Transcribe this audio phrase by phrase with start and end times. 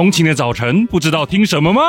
[0.00, 1.82] 通勤的早晨不知道听什么吗？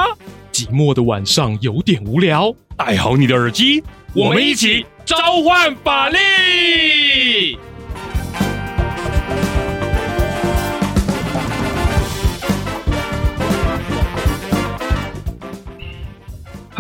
[0.52, 3.82] 寂寞的晚上有点无聊，戴好你的耳机，
[4.14, 7.58] 我们一起召唤法力！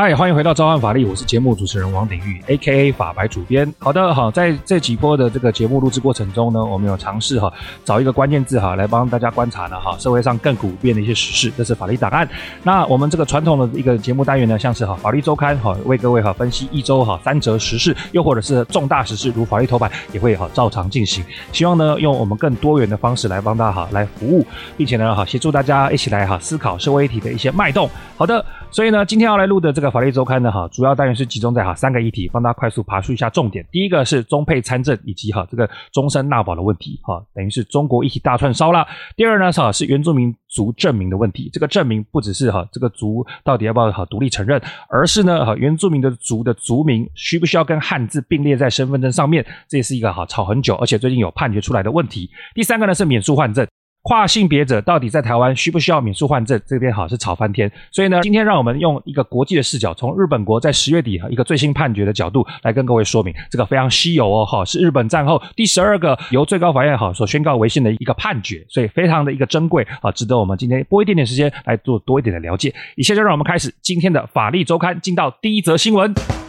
[0.02, 2.92] 嗨，欢迎回到召唤法律，我是节目主持人王鼎玉，A.K.A.
[2.92, 3.72] 法白主编。
[3.78, 7.54] 好的，好，在这几波的这个节目录制过程中呢，我们有尝试哈
[7.86, 12.28] 找一个关键字哈来帮大家观察呢哈社会上更普遍的一些时事，这是法律档案。
[12.64, 21.24] 那我们这个传统的一个节目单元呢，像是哈法律周刊哈为各位哈分析一周哈三则时事，又或者是重大时事如法律头版也会哈照常进行。
[21.52, 24.44] 希望呢用我们更多元的方式来帮大家哈来服务，
[24.76, 27.88] 并且呢哈协助大家一起来哈思考社会议题的一些脉动。
[28.18, 28.44] 好的。
[28.72, 33.66] 所以呢，今天要来录的这个法律周刊呢，哈，主要单元是集中在哈三个议题，帮大家快速爬梳一下重点。
[33.70, 38.88] 第一个是中配参证以及哈这个终身纳保的问题，哈，等于是中国议题大串烧了。
[39.18, 52.30] 第二呢，哈是原住民族证明的问题，这个证明不只是哈这个族到底要不要哈独立承认，而是呢哈原住民的族的族名需不需要跟汉字并列在身份证上面，这也是一个哈吵很久，而且最近有判决出来的问题。
[52.56, 53.68] 第三个呢是免诉换证。
[54.04, 56.60] 跨性别者到底在台湾需不需要免术换证？
[56.66, 72.74] 这边好是吵翻天，所以呢，今天让我们用一个国际的视角，从日本国在十月底哈一个最新判决的角度来跟各位说明，这个非常稀有哦哈，是日本战后第十二个由最高法院哈所宣告违宪的一个判决，所以非常的一个珍贵啊，值得我们今天拨一点点时间来做多一点的了解。
[72.96, 76.41] 以下就让我们开始今天的法律周刊，进到第一则新闻。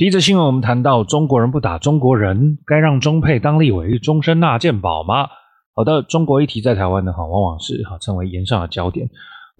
[0.00, 5.28] 第一则新闻，我们谈到中国人不打中国人，该让中配当立委终身纳健保吗？
[5.74, 9.10] 好的，中国议题在台湾呢，哈，往往是哈成为言上的焦点。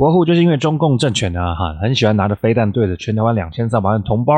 [0.01, 4.33] 国护就是因为中共政权呢，哈，很喜欢拿着飞弹对着全台湾两千三百万同胞，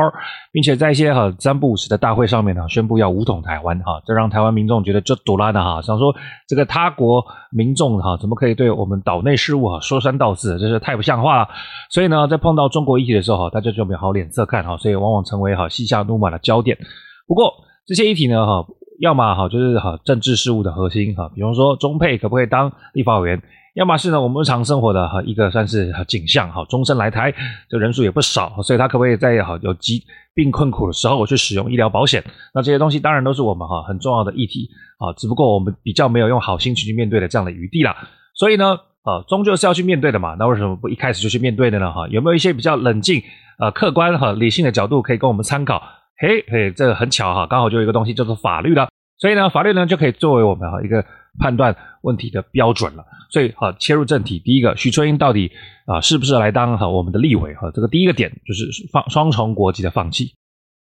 [0.51, 6.13] 并且在一些哈三不五时的大会上面呢，宣布要武统台湾，哈，这让台湾民众觉得就赌烂的哈，想说
[6.49, 11.47] 这个他国民众哈，怎么可以对我们岛内事务哈说三道四，真是太不像话了。
[11.89, 16.77] 所以呢，在碰到中国议题的时候哈，大家就没有好脸色看哈，所以往往成为哈西夏怒马的焦点。
[17.25, 17.49] 不过
[17.87, 18.65] 这些议题呢，哈，
[18.99, 23.41] 要么哈就是哈政治事务的核心哈，比方说中配可不可以当立法委员？
[23.73, 27.33] 要么是呢，我们日常生活的哈一个算是景象哈，终身来台，
[27.67, 30.03] 这人数也不少，所以他可不可以在哈有疾
[30.35, 32.23] 病困苦的时候我去使用医疗保险？
[32.53, 34.69] 那这些东西当然都是我们哈很重要的议题
[34.99, 37.95] 啊，只不过我们比较没有用好心情去面对的这样的余地啦。
[38.35, 40.35] 所以呢，啊，终究是要去面对的嘛。
[40.37, 41.91] 那为什么不一开始就去面对的呢？
[41.91, 43.23] 哈，有没有一些比较冷静、
[43.57, 45.81] 呃客观和理性的角度可以跟我们参考？
[46.19, 48.87] 嘿，嘿，这个很巧哈，刚好就有一个东西叫做法律了。
[49.17, 51.03] 所以呢，法律呢就可以作为我们哈一个
[51.39, 53.03] 判断问题的标准了。
[53.29, 54.37] 所以，好，切入正题。
[54.37, 55.51] 第一个，许春英到底
[55.87, 57.55] 啊适不适合来当哈我们的立委？
[57.55, 60.35] 哈，这个第一个点就是放双重国籍的放弃。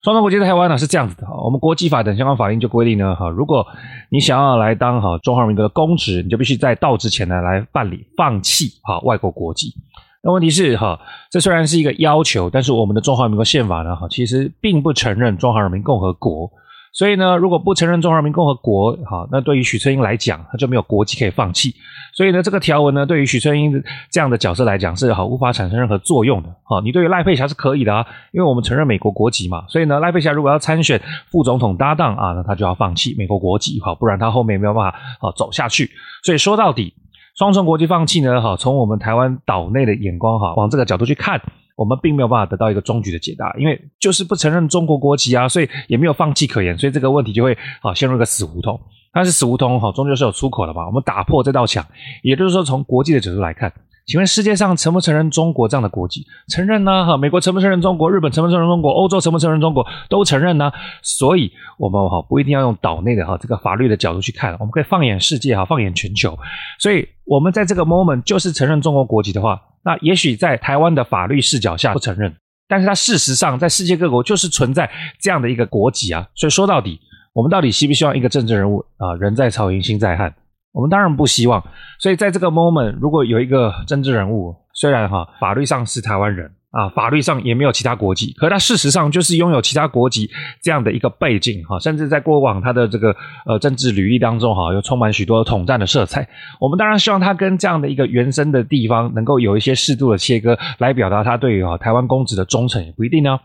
[0.01, 3.65] 双重国籍在台湾呢是这样子的哈，我们国际法等相关法令就规定呢哈，如果
[4.09, 9.73] 你想要来当哈中华民国的公职，你就必须在到职前呢来办理放弃哈外国国籍。
[10.21, 10.99] 那问题是哈，
[11.31, 16.51] 这虽然是一个要求，但是我们的中华民国宪法呢哈其实并不承认中华人民共和国。
[16.93, 21.73] 所以呢，如果不承认中华人民共和国，哈，那对于许春英来讲，他就没有国籍可以放弃。
[22.13, 26.49] 所以呢，这个条文呢，对于许春英这样的角色来讲，是好无法产生任何作用的。
[26.63, 29.65] 哈，你对于赖佩霞是可以的啊，因为我们承认美国国籍嘛。
[29.67, 31.01] 所以呢，赖佩霞如果要参选
[31.31, 35.89] 副总统搭档啊，那他就要放弃美国国籍，哈，不然他后面没有办法啊走下去。
[36.23, 36.93] 所以说到底，
[37.35, 41.41] 双重国籍放弃呢，哈，从我们台湾岛内的眼光哈，往这个角度去看。
[41.75, 48.79] 我们并没有办法得到一个终局的解答，因为就是不承认中国国籍啊，所以也没有放弃可言，所以这个问题就会啊陷入一个死胡同。
[49.11, 50.85] 但是死胡同哈终究是有出口的嘛？
[50.85, 51.83] 我们打破这道墙，
[52.21, 53.73] 也就是说从国际的角度来看，
[54.05, 56.25] 请问世界上承不承认中国这样的国籍？
[56.49, 57.05] 承认呢？
[57.05, 58.11] 哈，美国承不承认中国？
[58.11, 58.91] 日本承不承认中国？
[58.91, 59.85] 欧洲承不承认中国？
[60.09, 60.71] 都承认呢。
[61.01, 66.37] 所以我们哈不一定要用岛内的哈这个法律的角度去看，我们可以放眼世界哈，放眼全球。
[66.79, 69.61] 所以我们在这个 moment 就是承认中国国籍的话。
[69.85, 72.33] 那也许在台湾的法律视角下不承认，
[72.67, 74.89] 但是它事实上在世界各国就是存在
[75.19, 76.27] 这样的一个国籍啊。
[76.35, 76.99] 所以说到底，
[77.33, 80.33] 我们到底希不希望一个政治人物啊，人在曹营心在汉？
[80.73, 81.63] 我们当然不希望。
[81.99, 86.51] 所以在这个 moment，如果有一个政治人物，虽然哈法律上是台湾人。
[86.73, 90.27] 啊，法律上也没有其他国籍，可他事实上就是拥有其他国籍
[90.63, 93.15] 这样的一个背景哈，甚至在过往他的这个
[93.45, 96.27] 呃政治履历当中哈，又充满许多统战的色彩。
[96.59, 103.37] 我们当然希望他跟这样的一个原生的地方能够有一些适度的切割，来表达他对于哈台湾公职的忠诚，也不一定呢。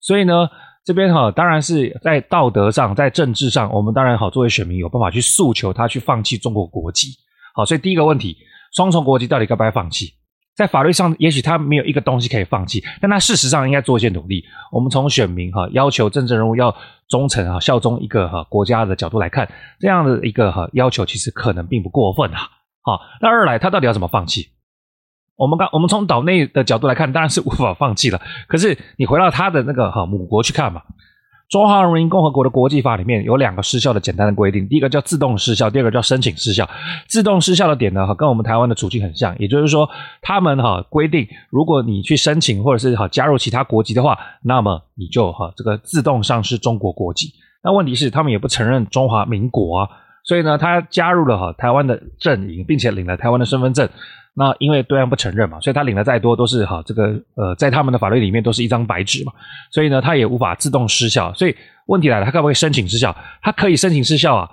[0.00, 0.48] 所以呢，
[0.84, 7.08] 这边哈当然是在道德上，在政治上，我们当然好作为选民有办法去诉求他去放弃中国国籍。
[7.54, 8.36] 好，所以第一个问题，
[8.74, 10.14] 双重国籍到底该不该放弃？
[10.54, 14.44] 在法律上，也许他没有一个东西可以放弃，但他事实上应该做一些努力。
[14.70, 16.74] 我们从选民哈要求政治人物要
[17.08, 19.48] 忠诚啊，效忠一个哈国家的角度来看，
[19.80, 22.40] 这样的一个哈要求其实可能并不过分啊。
[22.82, 24.48] 好，那二来他到底要怎么放弃？
[25.36, 28.20] 我们刚我们从岛内的角度来看，当然是无法放弃了。
[28.46, 30.82] 可是你回到他的那个哈母国去看嘛。
[31.50, 36.66] 中华人民共和国的国际法里面有两个失效的简单的规定，第一个叫自动失效，第二个叫申请失效。
[37.06, 39.86] 自动失效的点呢，哈，跟我们台湾的处境很像，也就是说，
[40.22, 47.34] 他们哈规定，如果你去申请或者是哈加入其他国籍的话，那么你就哈这个自动丧失中国国籍。
[47.62, 49.88] 那问题是，他们也不承认中华民国啊，
[50.24, 53.86] 所以呢，他加入了哈台湾的阵营，并且领了台湾的身份证。
[54.34, 59.32] 那因为对岸不承认嘛，所以他领的再多都是哈这个呃，在他们的法律里面都是一张白纸嘛，
[59.70, 61.32] 所以呢，他也无法自动失效。
[61.34, 61.54] 所以
[61.86, 63.14] 问题来了，他可不可以申请失效？
[63.42, 64.48] 他可以申请失效啊。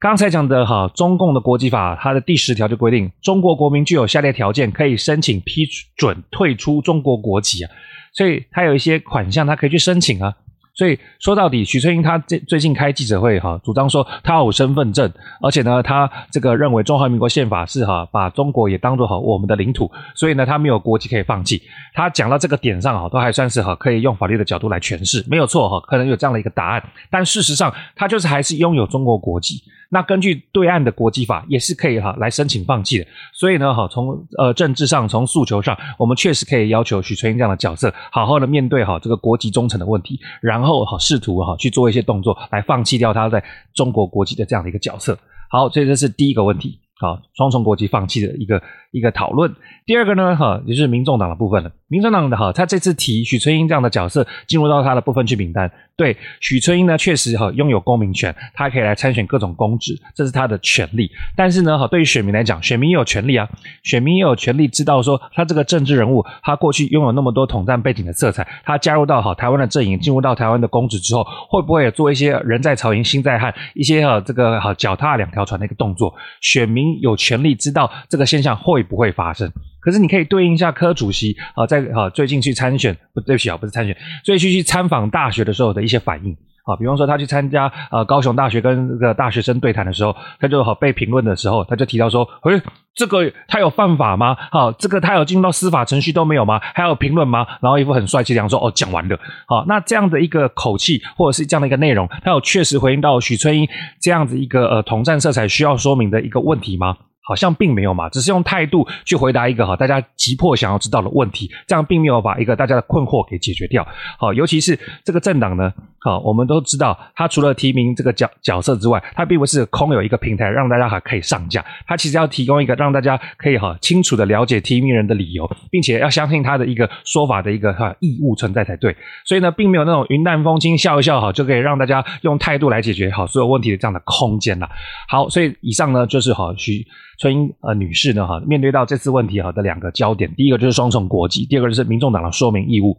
[0.00, 5.64] 刚才讲的哈，中共的国籍法它的第十条就规定，中国国民具有下列条件可以申请批
[5.96, 7.70] 准退出中国国籍啊，
[8.12, 10.34] 所以他有一些款项，他可以去申请啊。
[10.74, 21.62] 所以说到底，许翠英她最最近开记者会哈，主张说她有身份证，而且呢，她这个认为中华民国宪法是哈把中国也当作好我们的领土，所以呢，她没有国籍可以放弃。
[21.92, 26.82] 她讲到这个点上哈，都还算是哈可以用法律的角度来诠释，没有错哈，可能有这样的一个答案。
[27.10, 29.62] 但事实上，她就是还是拥有中国国籍。
[29.94, 33.06] 那根据对岸的国际法，也是可以哈来申请放弃的。
[33.34, 43.44] 所以呢，哈从呃政治上，从诉求上，我们确实可以要求许春英这样的角色，好好的面对哈这个国籍忠诚的问题，然后哈试图哈去做一些动作，来放弃掉他在
[43.74, 45.18] 中国国籍的这样的一个角色。
[45.50, 48.62] 好，这这是第一个问题，好，双重国籍放弃的一个
[48.92, 49.52] 一个讨论。
[49.84, 51.72] 第二个呢，哈也就是民众党的部分了。
[51.88, 61.10] 民众党的哈，他这次提许春英这样的角色进入到他的部分去名单，对许春英呢确实哈拥有公民权，他可以来参选各种公职，这是他的权利。
[61.36, 63.46] 但是呢哈，对于选民来讲，选民也有权利啊，
[63.82, 76.14] 选民也有权利知道说他这个政治人物，他过去拥有那么多统战背景的色彩，他加入到哈台湾的阵营，进入到台湾的公职之后，会不会做一些人在曹营心在汉，一些哈这个哈脚踏两条船的一个动作？
[76.40, 79.50] 选民有权利知道这个现象会不会发生？
[79.80, 86.32] 可是你可以对应一下柯主席啊，在啊最近去参选，不对不起啊，不是参选，最近去参访大学的时候的一些反应
[86.64, 92.62] 啊，比方说他去参加呃高雄大学跟这个大学生对谈的时候，他就好被评论的时候，他就提到说，诶，
[92.94, 94.36] 这个他有犯法吗？
[94.52, 96.60] 好，这个他有进入到司法程序都没有吗？
[96.62, 97.44] 还有评论吗？
[97.60, 99.18] 然后一副很帅气的样子说，哦，讲完了。
[99.48, 103.68] 好，那这样的一个口气或者是这样的一个内容，他有确实回应到许春英
[104.00, 106.96] 这样子一个呃统战色彩需要说明的一个问题吗？
[107.24, 113.86] 好像并没有嘛，只是用态度去回答一个哈大家急迫想要知道的问题，这样并没有把一个大家的困惑给解决掉。
[114.18, 128.96] 好，尤其是这个政党呢，好，我们都知道，他除了提名这个角角色之外，他并不是空有一个平台让大家还可以上架，他其实要提供一个让大家可以哈清楚的了解提名人的理由，并且要相信他的一个说法的一个哈义务存在才对。
[129.24, 134.68] 所以呢，并没有那种云淡风轻笑一笑哈就可以让大家用态度来解决好所有问题的这样的空间了。
[135.08, 136.84] 好，所以以上呢就是哈许。
[137.22, 142.96] 春英呃女士呢哈，面对到这次问题哈的两个焦点，第一个就是双重国籍，第二个就是民众党的说明义务。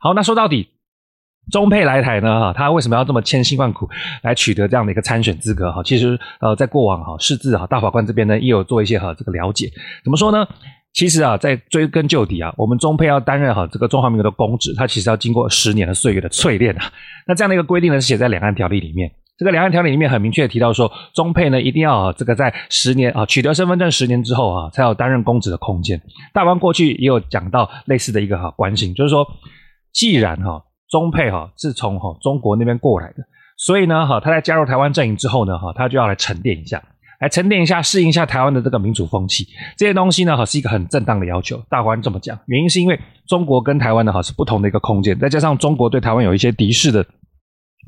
[0.00, 0.66] 好，那说到底，
[1.52, 3.86] 中配来台呢哈，他为什么要这么千辛万苦
[4.22, 5.82] 来取得这样的一个参选资格哈？
[5.82, 9.70] 其实呃，在过往哈，释字哈大法官这边呢也有做一些哈这个了解。
[10.02, 10.48] 怎么说呢？
[10.94, 16.90] 其实啊，在追根究底啊，我们中配要担任哈这个中华民国的公职，它其实要经过十年的岁月的淬炼啊。
[17.26, 19.12] 那这样的一个规定呢，是写在两岸条例里面。
[19.38, 26.00] 这个两岸条例里面很明确的提到说，中配呢一定要啊这个在十年啊取得身份证十年之后啊，才有担任公职的空间。
[26.32, 29.26] 大法官过去也有讲到类似的一个哈关系，就是说，
[29.92, 33.16] 既然哈中配哈是从哈中国那边过来的，
[33.58, 36.82] 所以呢哈他在加入台湾阵营之后呢哈他就要来沉淀一下，
[37.20, 39.46] 来沉淀一下，适应一下台湾的这个民主风气。
[39.76, 41.60] 这些东西呢哈是一个很正当的要求。
[41.68, 47.04] 大官这么讲，原因是因为中国跟台湾呢哈是不同的一个空间，再加上中国对台湾有一些敌视的。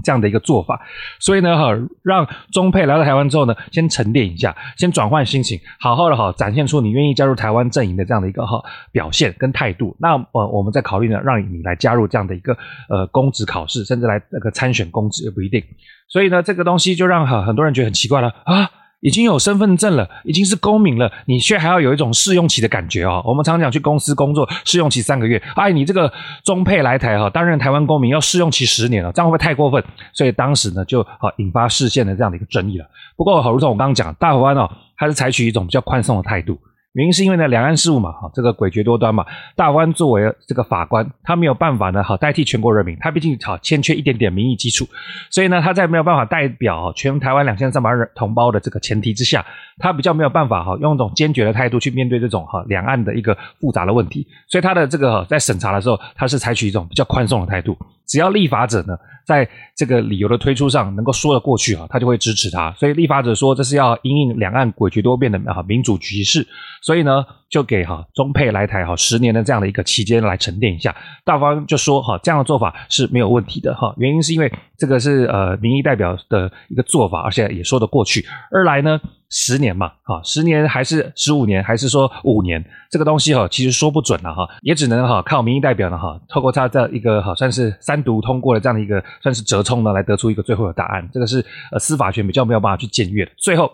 [0.05, 0.81] 这样的一个做法，
[1.19, 8.63] 所以呢，哈，让中配来到台湾之后呢，先沉淀一下，先转换心情，好好的哈，展现出你愿意加入台湾阵营的这样的一个哈
[8.93, 9.97] 表现跟态度。
[9.99, 12.57] 那呃，我们再考虑呢，让你来加入这样的一个
[12.89, 15.63] 呃公职考试，甚至来那个参选公职也不一定。
[16.09, 18.71] 所以呢，这个东西就让很很多人觉得很奇怪了啊。
[19.01, 23.23] 已经有身份证了，已经是公民了，你却还要有一种试用期的感觉哦。
[23.25, 26.13] 我们常讲去公司工作，试用期三个月，哎，你这个
[26.45, 29.83] 中配来台哈，担任台湾公民要试用期十年了，这样会不会太过分？
[30.13, 32.87] 所以当时呢，就好引发视线的这样的一个争议了。
[33.17, 36.59] 不过好，如同我刚刚讲，大法官哦，还是采取一种比较宽松的态度。
[36.99, 39.25] 原因是因为呢，两岸事务嘛，哈，这个诡谲多端嘛，
[39.55, 44.85] 大湾作为这个法官，他没有办法呢，哈，代替全国人民，他毕竟好欠缺一点点民意基础，
[45.31, 49.47] 所以呢，他在没有办法代表全台湾两千三百万人同胞的这个前提之下，
[49.79, 57.79] 他比较没有办法哈，用一种坚决的态度去面对这种哈两岸的一个复杂的问题，所以他的这个在审查的时候，他是采取一种比较宽松的态度。
[58.09, 62.73] 只要立法者呢，在这个理由的推出上能够说得过去啊，他就会支持他。
[62.73, 66.49] 所以立法者说这是要因应两岸诡谲多变的啊民主局势，
[66.89, 70.97] 所以呢就给哈中配来台哈十年的这样的一个期间来沉淀一下。
[71.23, 78.25] 大方就说哈这样的做法是没有问题的哈，原因是因为这个是呃民意代表的一个做法，而且也说得过去。
[78.51, 78.99] 二来呢。
[79.31, 82.65] 十年嘛，哈，十年还是十五年，还是说五年？
[82.91, 91.07] 这个东西哈，其实说不准了哈，也只能哈靠民意代表呢哈，透过他这一个好算是三读通过的这样的一个算是折冲呢，来得出一个最后的答案。
[91.13, 93.31] 这个是呃司法权比较没有办法去检阅的。
[93.37, 93.71] 最后。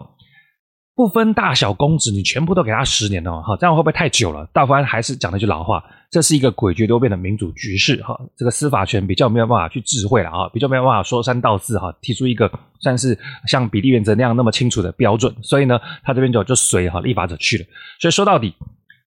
[0.96, 4.48] 不分大小公子，你全部都给他十年哦，哈，这样会不会太久了？
[4.52, 17.64] 大法官还是讲了一句老话，这是一个诡谲多变的民主局势，哈，这个司法权比较没有办法去智慧了啊，比较没有办法说三道四哈，提出一个算是像比例原则那样那么清楚的标准，所以呢，他这边就就随哈立法者去了，
[17.98, 18.54] 所以说到底。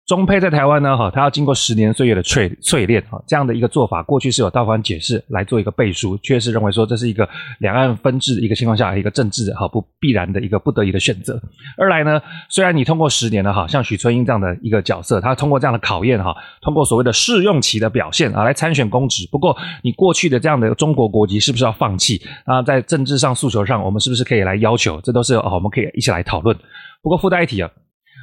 [0.07, 7.27] 中配在台湾呢，哈，他要经过十年岁月的淬淬炼，哈，这样的一个做法，过去是有大法官解释来做一个背书，确实认为说这是一个
[7.59, 11.37] 两岸分治的一个情况下一个政治的哈不必然的一个不得已的选择。
[11.77, 22.61] 二来呢，虽然你通过十年了哈，像许春英这样的一个角色，他通过这样的考验哈，通过所谓的试用期的表现啊来参选公职，不过你过去的这样的中国国籍是不是要放弃啊？
[22.61, 25.01] 在政治上诉求上，我们是不是可以来要求？
[25.01, 26.55] 这都是啊，我们可以一起来讨论。
[27.03, 27.69] 不过附带一提啊。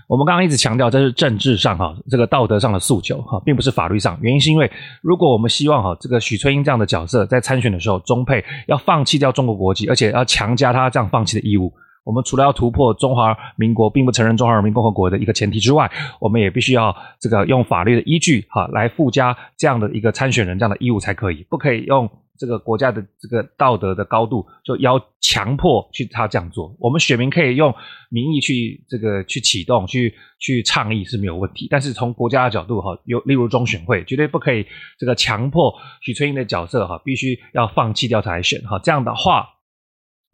[0.06, 4.18] 我们刚刚一直强调，这是政治上哈，这个道德上的诉求哈，并不是法律上。
[4.20, 4.70] 原因是因为，
[5.00, 11.72] 如果我们希望哈，这个许春英这样的角色在参选的时候，中配要放弃掉中国国籍，而且要强加他这样放弃的义务，
[12.04, 22.10] 我们除了要突破中华民国并不承认中华人民共和国的一个前提之外，我们也必须要这个用法律的依据哈来附加这样的一个参选人这样的义务才可以，不可以用。
[22.38, 26.74] 这个国家的这个道德的高度，就要强迫去他这样做。
[26.78, 27.74] 我们选民可以用
[28.10, 31.68] 民意去这个去启动、去去倡议是没有问题。
[31.70, 34.66] 但是从国家的角度哈，有例如中选会，绝对不可以
[34.98, 38.78] 这个强迫许春英的角色哈，必须要放弃掉才选哈。
[38.78, 39.53] 这样的话。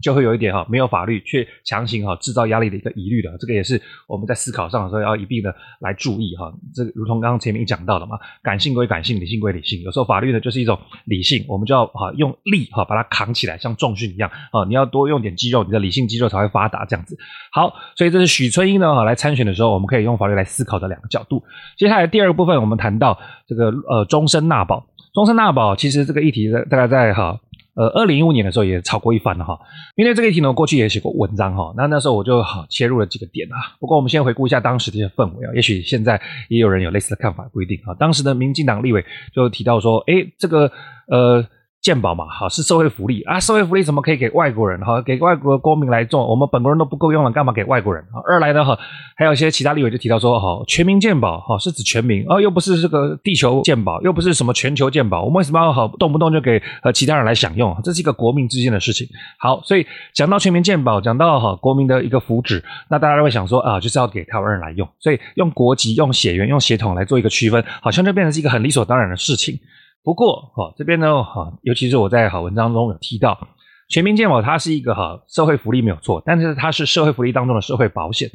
[0.00, 6.52] 就会有一点哈，没有法律却强行哈制造压力的一个疑虑的，这个也是我们在思考上的时候要一并的来注意哈。
[6.75, 9.80] 这个如同刚刚前面讲到的嘛，感性归感性，理性归理性。
[9.83, 17.16] 有时候法律呢就是一种理性，我们就要哈用力哈把它扛起来，像重训一样啊，你要多用点肌肉，你的理性肌肉才会发达这样子。
[17.52, 21.42] 好，所以这是许春英呢哈来参选的时候，我们可以用法律来思考的两个角度。
[21.76, 27.38] 接下来第二个部分，我们谈到这个呃终身纳保，终身纳保其实这个议题大概在哈。
[27.81, 29.59] 呃，二零一五年的时候也炒过一番了哈，
[29.97, 33.57] 因为这个议题呢，我过去也写过文章哈，那那时候我就好切入了几个点啊。
[33.81, 36.21] 不过我们先回顾一下当时的一些氛围啊，也许现在
[36.51, 37.95] 也有人有类似的看法，不一定啊。
[37.95, 40.71] 当时的民进党立委就提到说，哎，这个
[41.07, 41.47] 呃。
[41.83, 45.01] 健保嘛，好是社会福利啊，社会福利怎么可以给外国人哈？
[45.01, 48.05] 给外国公民来做，我们本国人都不够用了，干嘛给外国人？
[48.29, 48.79] 二来呢哈，
[49.17, 57.75] 还有一些其他立委就提到说，哈，全民健保哈是指全民，啊又不是这个地球健保，又不是什么全球健保，我们为什么要好动不动就给呃其他人来享用？
[57.83, 59.09] 这是一个国民之间的事情。
[59.39, 69.59] 好，所以讲到全民健保，讲到哈国民的一个福祉，那大家都会想说啊，就是要给台湾人来用，所以用国籍、用血缘、用血统来做一个区分，好像就变成是一个很理所当然的事情。
[70.02, 73.49] 不过，哈这边呢，哈尤其是我在好文章中有提到，
[73.88, 78.30] 全民健保它是一个哈社会福利没有错，但是它是社会福利当中的社会保险。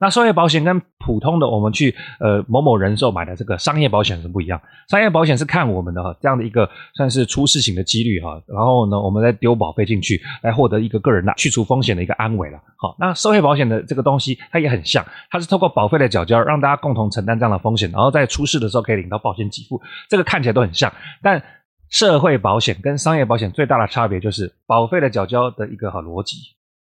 [0.00, 4.60] 那社会保险跟普通的我们去呃某某人寿买的这个商业保险是不一样。
[4.88, 12.58] 商业保险是看我们的哈这样的一个算是出事情的几率哈，然后呢我们再丢保费进去来获得一个个人的去除风险的一个安慰了。
[12.76, 19.80] 好，那社会保险的这个东西它也很像，它是透过保费的缴交让大家共同承担这样的风险，然后在出事的时候可以领到保险给付。
[20.08, 20.90] 这个看起来都很像，
[21.22, 21.42] 但
[21.90, 26.36] 社会保险跟商业保险最大的差别就是保费的缴交的一个好逻辑。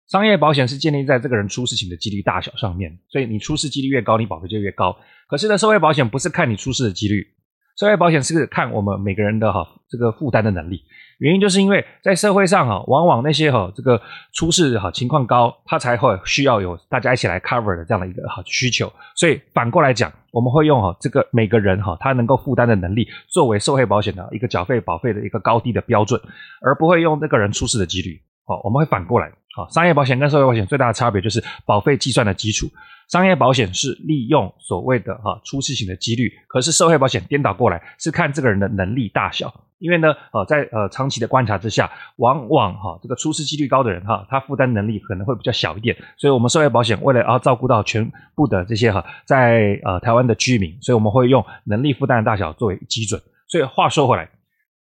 [0.08, 4.96] 商业保险是建立在这个人出事情的几率大小上面，所以你出事几率越高，你保费就越高。
[5.28, 7.26] 可是呢，社会保险不是看你出事的几率，
[7.78, 10.82] 社会保险是看我们每个人的哈这个负担的能力。
[11.18, 14.00] 原因就是因为在社会上哈，往往那些哈这个
[14.32, 18.90] 出事哈情况高，它才会需要有大家一起来 cover 的这样的一个哈需求。
[19.14, 26.18] 所以反过来讲，我们会用哈这个每个人哈他能够负担的能力作为社会保险的一个缴费保费的一个高低的标准，
[26.62, 28.22] 而不会用这个人出事的几率。
[28.46, 29.30] 好，我们会反过来。
[29.54, 32.68] 好，商业保险跟社会保险最大的差别就是保费计算的基础。
[33.08, 39.52] 商业保险是利用所谓的哈出事情的几率，可是社会保险颠倒过来是看这个人的能力大小。
[39.78, 45.96] 因为呢，呃，在呃长期的观察之下，往往哈这个出事几率高的人哈，他负担能力可能会比较小一点。
[46.16, 53.22] 所以，我们社会保险为了要照顾到全部的这些哈在呃台湾的居民，所以我们会用能力负担的大小作为基准。
[53.46, 54.28] 所以话说回来，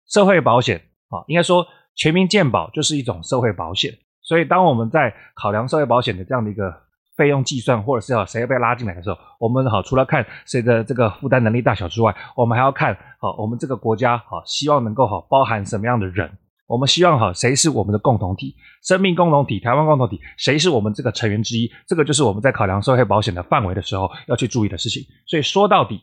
[0.10, 3.94] 社会保险啊，应该说全民健保就是一种社会保险。
[4.28, 6.76] 所以，当我们在考量社会保险的这样的一个
[7.16, 16.30] 费用计算，或者是要谁被拉进来的时候，我们好除了看谁的这个负担能力大小之外，我们还要看好我们这个国家好希望能够好包含什么样的人，
[16.68, 18.54] 我们希望好谁是我们的共同体，
[18.84, 25.02] 生命共同体、台湾共同体，谁是我们这个成员之一，这个就是我们在考量社会保险的范围的时候要去注意的事情。
[25.26, 26.02] 所以说到底，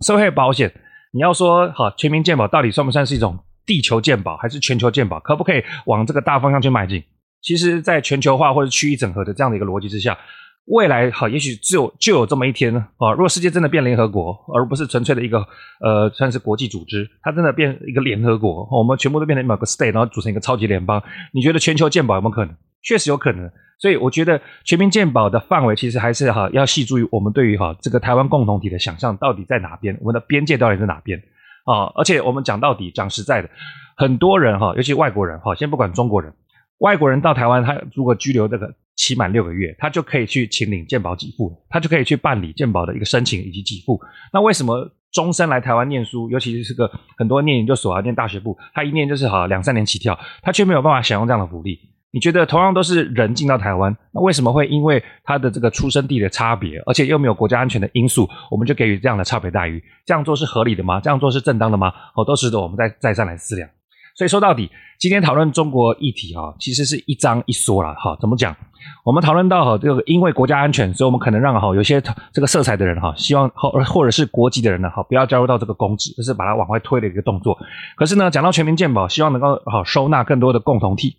[0.00, 0.72] 社会保险
[1.12, 7.04] 你要说好全民健保到底算不算是一种地球健保，还是全球健保，可不可以往这个大方向去迈进？
[7.44, 10.16] 其实，在全球化或者区域整合的这样的一个逻辑之下，
[10.64, 13.12] 未来哈，也许只有就有这么一天呢啊！
[13.12, 15.46] 如果世界真的变联合国，而不是纯粹的一个
[15.80, 21.02] 呃，算是国际组织，它真的变一个联合国，我们全部都变成某个 state，然后组成一个超级联邦，
[21.34, 22.56] 你觉得全球健保有没有可能？
[22.82, 23.50] 确实有可能。
[23.78, 31.18] 所以，我觉得全民健保的范围其实还是哈，要细注意我们对于哈这个台湾共同体的想象到底在哪边，我们的边界到底在哪边
[31.66, 31.92] 啊？
[31.94, 33.50] 而且，我们讲到底，讲实在的，
[33.98, 36.32] 很多人哈，尤其外国人哈，先不管中国人。
[36.78, 44.00] 外国人到台湾，他如果居留这个期满六个月，他就可以去请领健保给付，他就可以去办理健保的一个申请以及给付。
[44.32, 51.78] 那为什么终身来台湾念书，尤其是个很多念研究所啊、念大学部，他一念就是好两三年起跳，他却没有办法享用这样的福利？
[52.10, 59.82] 你觉得同样都是人进到台湾，那为什么会因为他的这个出生地的差别，而且又没有国家安全的因素，我们就给予这样的差别待遇？
[60.06, 61.00] 这样做是合理的吗？
[61.00, 61.92] 这样做是正当的吗？
[62.14, 63.68] 哦，都值得我们再再三来思量。
[64.14, 68.16] 所以说到底，今天讨论中国议题哈，其实是一张一缩了哈。
[68.20, 68.56] 怎么讲？
[69.04, 72.00] 我们讨论到哈，这个因为国家安全，所以我们可能让哈有些
[72.32, 77.58] 这个色彩的人哈，希望或或者是国籍的人呢哈，不要加入到这个公职，这是把它往外推的一个动作。
[77.96, 81.16] 可是呢，讲到全民健保，希望能够好收纳更多的共同体。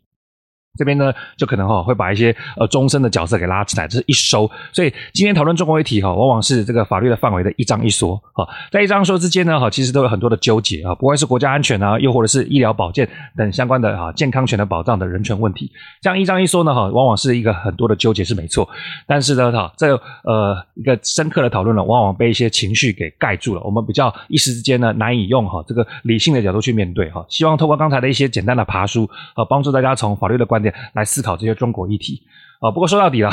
[0.77, 4.49] 这边呢，就可能哈会把一些呃终身的角色给拉起来，这是一收。
[4.71, 18.67] 所以今天讨论中国议题哈，往往是这个法律的范围的一张一缩哈，在一张一缩之间呢哈，其实都有很多的纠结啊，不管是国家安全啊，又或者是医疗保健等相关的哈健康权的保障的人权问题，这样一张一缩呢哈，往往是一个很多的纠结是没错。
[19.07, 27.25] 但是呢哈，这呃一个深刻的讨论呢，往往被一些情绪给盖住了，我们比较一时之间呢难以用哈这个理性的角度去面对哈。
[27.29, 30.64] 希望透过刚才的一些简单的爬梳啊，帮助大家从法律的观。
[30.93, 32.21] 来思考这些中国议题
[32.59, 33.29] 啊，不过说到底了，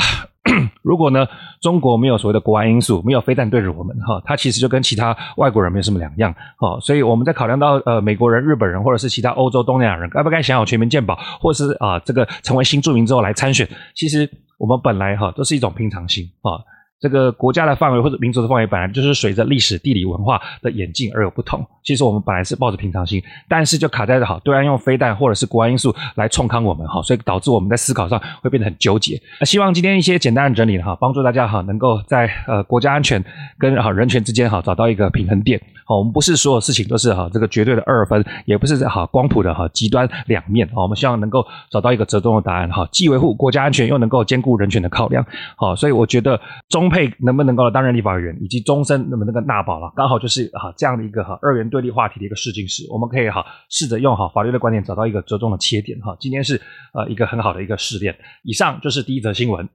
[0.81, 1.25] 如果呢
[1.61, 16.59] 中国没有所谓的国安因素，没有飞弹对着我们哈，它其实就跟其他外国人没有什么两样哦，所以我们在考量到呃美国人、日本人或者是其他欧洲、东南亚人该不该享有全民健保，或是啊这个成为新住民之后来参选，其实我们本来哈都是一种平常心啊。
[17.03, 21.61] 这个国家的范围或者民族的范围本来就是随着历史、地理、文化的演进而有不同。
[21.83, 29.21] 其实我们本来是抱着平常心，但是就卡在了好对岸用飞弹或者是国安因素来冲康我们哈，所以导致我们在思考上会变得很纠结。
[29.41, 33.21] 那希望今天一些简单的整理哈，帮助大家哈能够在呃国家安全
[33.57, 35.61] 跟哈人权之间哈找到一个平衡点。
[35.85, 40.65] 好，我们不是所有事情都是哈这个绝对的二分，也不是哈光谱的哈极端两面。
[40.73, 45.25] 好，我们希望能够找到一个折中的答案哈，既维护国家安全又能够兼顾人权的考量。
[45.57, 46.39] 好，所以我觉得
[46.69, 52.85] 中配能不能够担任立法委员，以及终身那么那个纳保了，刚好就是哈这样的一个哈二元对立话题的一个试金石。
[52.91, 56.15] 我们可以哈试着用哈法律的观点找到一个折中的切点哈。
[56.19, 56.61] 今天是
[56.93, 58.15] 呃一个很好的一个试炼。
[58.43, 59.67] 以上就是第一则新闻。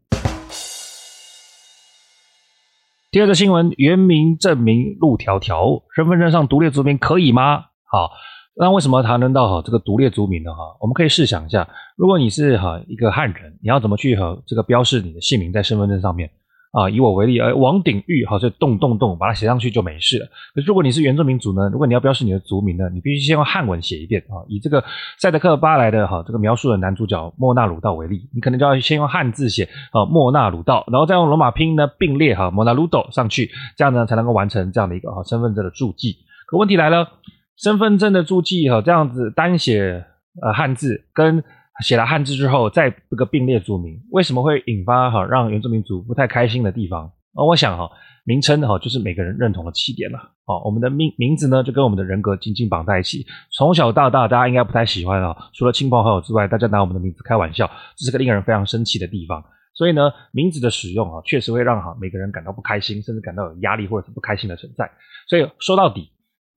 [3.10, 7.64] 第二则新闻：原名证明路迢迢，身份证上独列族名可以吗？
[7.90, 8.12] 好，
[8.54, 10.54] 那为什么谈论到哈这个独列族名呢？
[10.54, 16.30] 哈，我们可以试想一下，如果你是哈一个汉人，你要怎么去和这个标示你的姓名在身份证上面？
[16.78, 20.26] 啊，以我为例，呃，王鼎玉，好，所以动动动，把它写上去就没事了。
[20.54, 21.68] 可是如果你是原住民族呢？
[21.72, 24.46] 如果你要标示你的族名呢，你必须先用汉文写一遍啊。
[24.48, 24.84] 以这个
[25.18, 36.18] 赛德克巴莱的哈这个描述的男主角莫那鲁道为例，你可能就要先用汉字写啊莫那鲁道，然后再用罗马拼音呢并列哈莫那鲁道上去，这样呢才能够完成这样的一个哈身份证的注记。
[36.46, 37.08] 可问题来了，
[37.56, 40.04] 身份证的注记哈这样子单写
[40.40, 41.42] 呃汉字跟。
[41.84, 47.06] 写了汉字之后，再这个并列族名，为什么会引发哈让原住民族不太开心的地方？
[47.34, 47.88] 啊，我想哈，
[48.24, 50.18] 名称哈就是每个人认同的起点了。
[50.18, 53.24] 啊，我们的名名字呢，就跟我们的人格紧紧绑在一起。
[53.52, 59.44] 从小到大，大家应该不太喜欢啊，除了亲朋好友之外，大家拿我们的名字开玩笑，这是个令人非常生气的地方。
[59.74, 64.90] 所以呢，名字的使用啊，确实会让哈每个人感到不开心，甚至感到有压力或者是不开心的存在。
[65.28, 66.10] 所以说到底。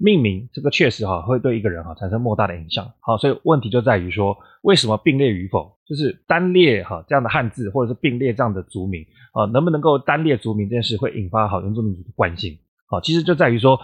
[0.04, 13.80] 命名这个确实哈会对一个人哈产生莫大的影响，好，所以问题就在于说，为什么并列与否，就是单列哈这样的汉字，或者是并列这样的族名啊，能不能够单列族名这件事会引发好原住民族的关心，好，其实就在于说，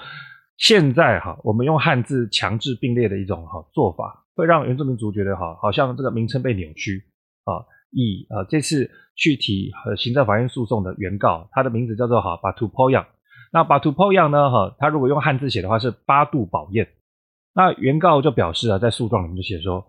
[0.58, 7.04] 现在哈，我们用汉字强制并列的一种哈做法，会让原住民族觉得哈，好像这个名称被扭曲
[7.44, 7.64] 啊。
[7.92, 13.06] 以呃这次去提和行政法院诉讼的原告，他的名字叫做哈巴图波扬。
[13.52, 16.88] 那巴图波扬呢哈，他如果用汉字写的话是八度宝宴。
[17.54, 19.86] 那原告就表示啊，在诉状里面就写说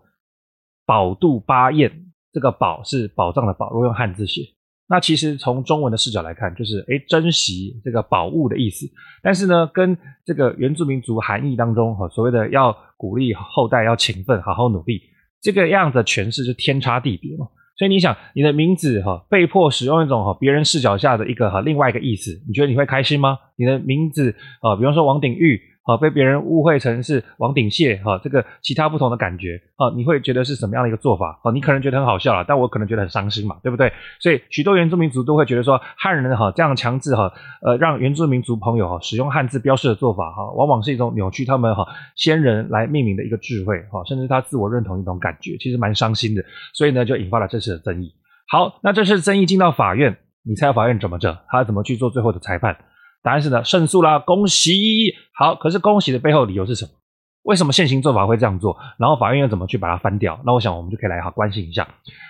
[0.85, 4.41] 宝度八宴，这个宝是宝藏的宝，如果用汉字写。
[4.87, 8.87] 那其实从中文的视角来看，就是诶珍惜这个宝物的意思。
[9.21, 9.95] 但是呢，跟
[10.25, 15.03] 这个原住民族含义当中哈，所谓的要鼓励后代要勤奋、好好努力，
[15.41, 17.47] 这个样子的诠释就天差地别嘛。
[17.79, 23.37] 所以你想，你的名字哈被迫使用一种哈别人视角下的一个哈另外一个意思，你觉得你会开心吗？
[23.55, 25.59] 你的名字啊，比方说王鼎玉。
[25.89, 31.39] 啊，被别人误会成是王鼎谢哈，这个其他不同的感觉啊，你会觉得是什么样的一个做法？
[31.43, 33.91] 啊，你可能觉得很好笑了，但我可能觉得很伤心嘛，对不对？
[34.19, 46.43] 所以许多原住民族都会觉得说，汉人哈这样强制哈，呃，让原住民族朋友哈使用汉字标示的做法哈，往往是一种扭曲他们哈先人来命名的一个智慧哈，甚至他自我认同一种感觉，其实蛮伤心的。
[46.73, 48.13] 所以呢，就引发了这次的争议。
[48.47, 51.39] 好，那这次争议进到法院，你猜法院怎么着？
[51.47, 52.77] 他怎么去做最后的裁判？
[53.21, 55.13] 答案是呢，胜诉啦，恭喜！
[55.33, 56.91] 好，可是恭喜的背后理由是什么？
[57.43, 58.77] 为什么现行做法会这样做？
[58.97, 60.39] 然后法院又怎么去把它翻掉？
[60.45, 61.87] 那我想我们就可以来哈关心一下。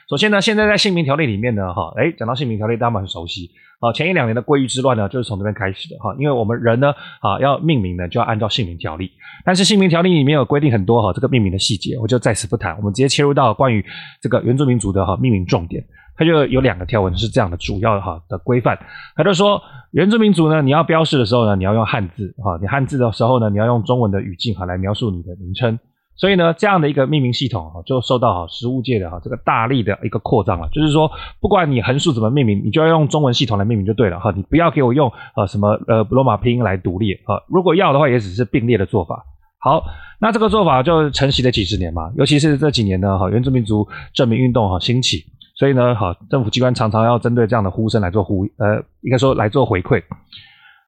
[0.07, 3.49] 首先呢，现在在姓名条例里面呢，哈，诶，讲到姓名条例，大家很熟悉
[3.79, 3.91] 啊。
[3.91, 6.15] 前一两年的鲑鱼之乱呢，就是从这边开始的哈。
[6.17, 9.11] 因为我们人呢，啊，要命名呢，就要按照姓名条例。
[9.43, 12.77] 但是姓名条例里面有规定很多哈，这个命名的细节，我就在此不谈。
[12.77, 13.83] 我们直接切入到关于
[14.21, 15.83] 这个原住民族的哈命名重点。
[16.19, 18.77] 它就有两个条文是这样的主要哈的规范，
[19.15, 25.79] 它就说原住民族呢，你要标示的时候呢，你要用汉字哈，你汉字的时候呢，你要用中文的语境哈来描述你的名称。
[26.17, 30.67] 所以呢，这样的一个命名系统哈，就受到哈实务界的哈这个大力的一个扩张了。
[30.73, 37.41] 就是说，不管你横竖怎么命名，你就要用中文系统来命名就对了哈，你不要给我用呃什么呃罗马拼音来独列哈。
[37.47, 39.23] 如果要的话，也只是并列的做法。
[39.59, 39.85] 好，
[40.19, 45.23] 那这个做法就承袭了几十年嘛，尤其是这几年呢哈，原住民族证明运动哈兴起。
[45.59, 50.01] 所以呢，好，政府机关常常要针对这样的呼声来做呼，呃，应该说来做回馈。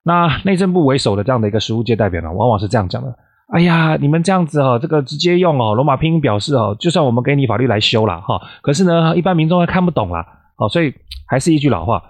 [0.04, 3.14] 那内政部为首的这样的一个实务界代表呢，往往是这样讲的：
[3.50, 10.94] 哎呀，你们这样子哈，这个直接用哦罗马拼音表示哦，就算我们给你法律来修了哈，可是呢，一般民众还看不懂啦，好，所以
[11.28, 12.02] 还是一句老话。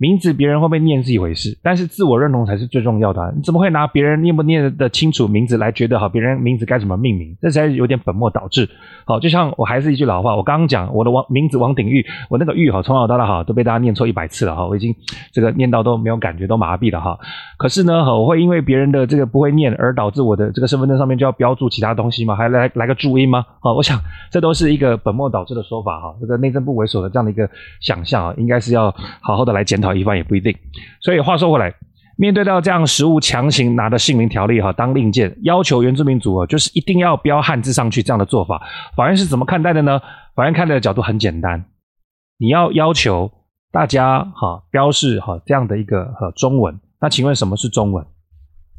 [0.00, 3.34] 名字别人会不会念是一回事，但是自我认同才是最重要的。
[3.36, 6.08] 你怎么会拿别人念不念得清楚名字来觉得好？
[6.08, 8.66] 别人名字该怎么命名，这才有点本末倒置。
[9.04, 14.94] 好，就像我还是一句老话，我刚刚讲我的王名字王鼎玉，我那个玉哈从小到大哈都被大家念错一百次了哈，我已经
[15.32, 17.18] 这个念到都没有感觉，都麻痹了哈。
[17.58, 22.34] 可是呢，我会因为别人的这个不会念而导致我的这个身份证上面就要标注其他东西吗？
[22.34, 23.44] 还来来个注音吗？
[23.60, 26.14] 好，我想这都是一个本末倒置的说法哈。
[26.18, 27.46] 这个内政部为首的这样的一个
[27.80, 29.89] 想象啊，应该是要好好的来检讨。
[29.94, 30.56] 一番也不一定，
[31.00, 31.74] 所以话说回来，
[32.16, 38.60] 面对到这样实务强行拿的姓名条例哈当令箭，要求原住民族啊就是一定要标汉字上去这样的做法，
[38.96, 40.00] 法院是怎么看待的呢？
[40.34, 41.64] 法院看待的角度很简单，
[42.38, 43.30] 你要要求
[43.72, 48.04] 大家哈标示哈这样的一个和中文，那请问什么是中文？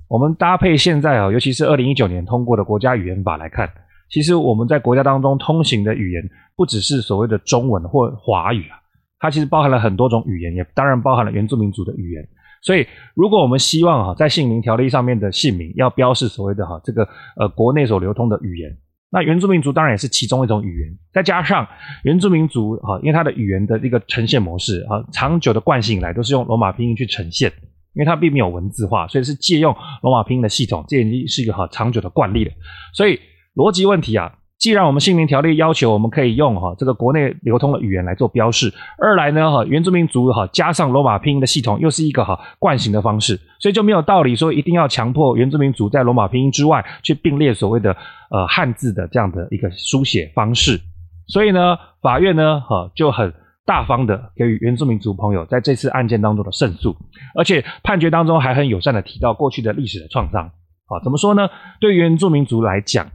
[0.08, 3.70] 我们搭配现在啊，尤其是二零一九年通过的国家语言法来看，
[4.10, 6.22] 其实我们在国家当中通行的语言
[6.58, 8.81] 不只是所谓的中文或华语啊。
[9.22, 12.28] 它其实包含了很多种语言，也当然包含了原住民族的语言。
[12.64, 17.08] 所以，如果我们希望哈在姓名条例上面的姓名要标示所谓的哈这个
[17.38, 18.76] 呃国内所流通的语言，
[19.12, 20.98] 那原住民族当然也是其中一种语言。
[21.14, 21.68] 再加上
[22.04, 27.52] 原住民族哈，因为它的语言的一个呈现模式啊，长久的惯性来都是用罗马拼音去呈现，
[27.94, 32.52] 因为它并没有文字化，所以是借用罗马拼音的系统，这已经是一个哈长久的惯例了。
[32.94, 33.20] 所以
[33.56, 34.38] 逻辑问题啊。
[34.62, 47.98] 既然我们姓名条例要求我们可以用哈这个国内流通的语言来做标示，二来呢哈原住民族哈加上罗马拼音的系统又是一个哈惯行的方式，所以就没有道理说一定要强迫原住民族在罗马拼音之外去并列所谓的
[48.30, 50.80] 呃汉字的这样的一个书写方式。
[51.28, 53.34] 所以呢，法院呢哈就很
[53.66, 56.96] 大方的给予原住民族朋友在这次案件当中的胜诉，
[57.36, 60.44] 而且判决当中还很友善的提到过去的历史的创伤。
[60.44, 61.50] 啊，怎么说呢？
[61.80, 63.08] 对原住民族来讲。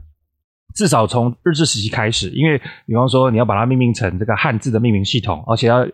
[0.75, 5.85] 至少从日治时期开始，因为比方说你要把它命名成这个汉字的命名系统，而且要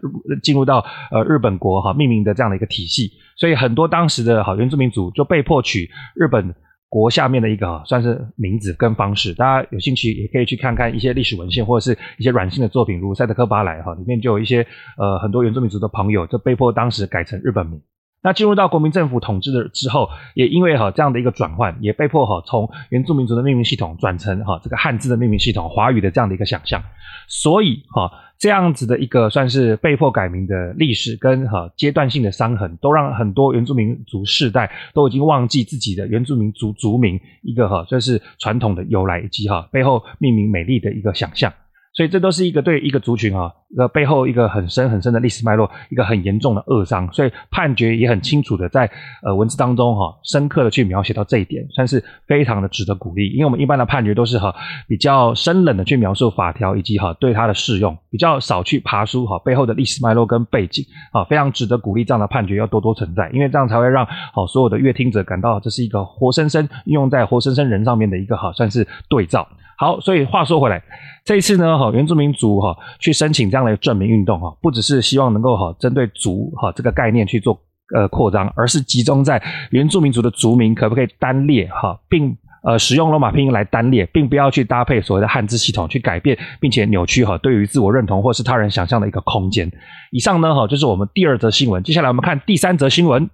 [0.41, 6.53] 进入到呃日本国哈命名的这样的一个体系，所以很多当时的哈原住民族就被迫取日本
[6.89, 9.33] 国下面的一个算是名字跟方式。
[9.33, 17.81] 大家有兴趣也可以去看看一些历史文献或者是一些软性的作品，如赛德克巴莱哈里面就有一些呃很多原住民族的朋友就被迫当时改成日本名。
[18.23, 26.81] 那进入到国民政府统治的之后，也因为哈这样的一个转换，也被迫哈从原住民族的命名系统转成哈这个汉字的命名系统，华语的这样的一个想象。
[27.27, 28.09] 所以哈
[28.39, 41.51] 这样子的一个算是被迫改名的历史跟哈阶段性的伤痕，都让很多原住民族世代都已经忘记自己的原住民族族名一个哈这是传统的由来以及哈背后命名美丽的一个想象。
[41.93, 47.07] 所以这都是一个对一个族群啊，一个背后一个很深很深的历史脉络，一个很严重的扼伤。
[47.13, 48.89] 所以判决也很清楚的在
[49.21, 53.29] 呃文字当中哈，深刻的去描写到这一点，算是非常的值得鼓励。
[53.33, 54.55] 因为我们一般的判决都是哈
[54.87, 64.03] 比较生冷的去描述法条以及哈对它的适用，比较少去爬书哈背后的历史脉络跟背景啊，非常值得鼓励这样的判决要多多存在，因为这样才会让
[64.33, 69.47] 好所有的阅听者感到这是一个活生生运用在活生生人上面的一个哈算是对照。
[69.77, 70.81] 好，所以话说回来，
[71.25, 77.59] 这一次呢，哈，原住民族哈去申请这样的证明运动哈，不只是希望能够哈针对族哈这个概念去做
[77.93, 89.69] 呃扩张，而是集中在原住民族的族名可不可以单列哈，并呃使用罗马拼音来单列，并不要去搭配所谓的汉字系统去改变，并且扭曲哈对于自我认同或是他人想象的一个空间。
[90.11, 93.29] 以上呢哈就是我们第二则新闻，接下来我们看第三则新闻。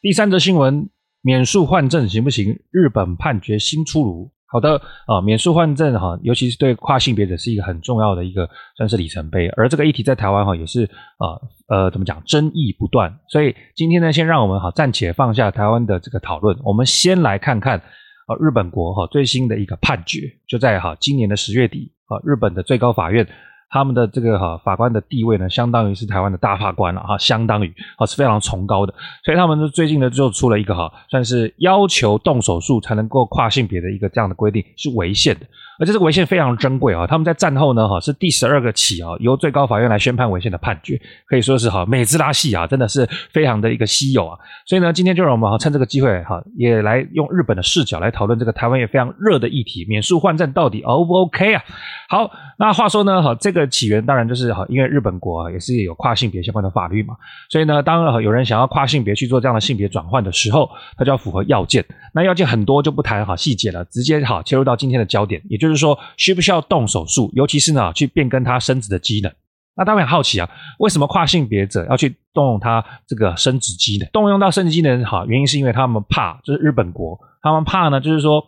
[0.00, 0.88] 第三则新闻。
[1.22, 2.58] 免诉换证行不行？
[2.70, 4.30] 日本判决新出炉。
[4.50, 9.46] 好的啊，免诉换证哈，尤其是对跨性别者是一个很重要的一个算是里程碑。
[9.48, 10.84] 而这个议题在台湾哈也是
[11.18, 11.36] 啊
[11.68, 13.14] 呃怎么讲，争议不断。
[13.28, 23.28] 所以今天呢，先让我们哈暂且放下台湾的这个讨论，我们先来看看啊日本国哈最新的一个判决，就在哈今年的十月底啊，日本的最高法院。
[23.70, 35.46] 他们的这个哈法官的地位呢，相当于是台湾的大法官了哈，相当于啊是非常崇高的，所以他们最近呢就出了一个哈，算是要求动手术才能够跨性别的一个这样的规定，是违宪的。
[35.78, 37.06] 而且这个文献非常珍贵啊！
[37.06, 44.38] 他们在战后呢，哈是第十二个起啊，由最高法院来宣判文献的判决，可以说是哈美兹拉系啊，真的是非常的一个稀有啊！
[44.66, 51.62] 所以呢，今天就让我们哈趁这个机会哈，也来用日本的视角来讨论这个台湾也非常热的议题——免诉换证到底 O 不 OK 啊？
[52.08, 57.14] 好，那话说呢，哈这个起源当然就是哈，因为日本国啊也是有跨性别相关的法律嘛，
[57.48, 61.84] 所以呢，当然有人想要跨性别去做这样的性别转换的时候，他就要符合要件。
[62.12, 69.32] 那要件很多，就不谈哈细节了，直接哈切入到今天的焦点，也就就是说，需不需要动手术，尤其是呢去变更他生殖的机能。
[69.76, 74.08] 那大家很好奇啊，为什么跨性别者要去动用他这个生殖机能？
[74.10, 78.44] 动用到生殖机能哈，原因是因为他们怕，就是日本国他们怕呢，就是说，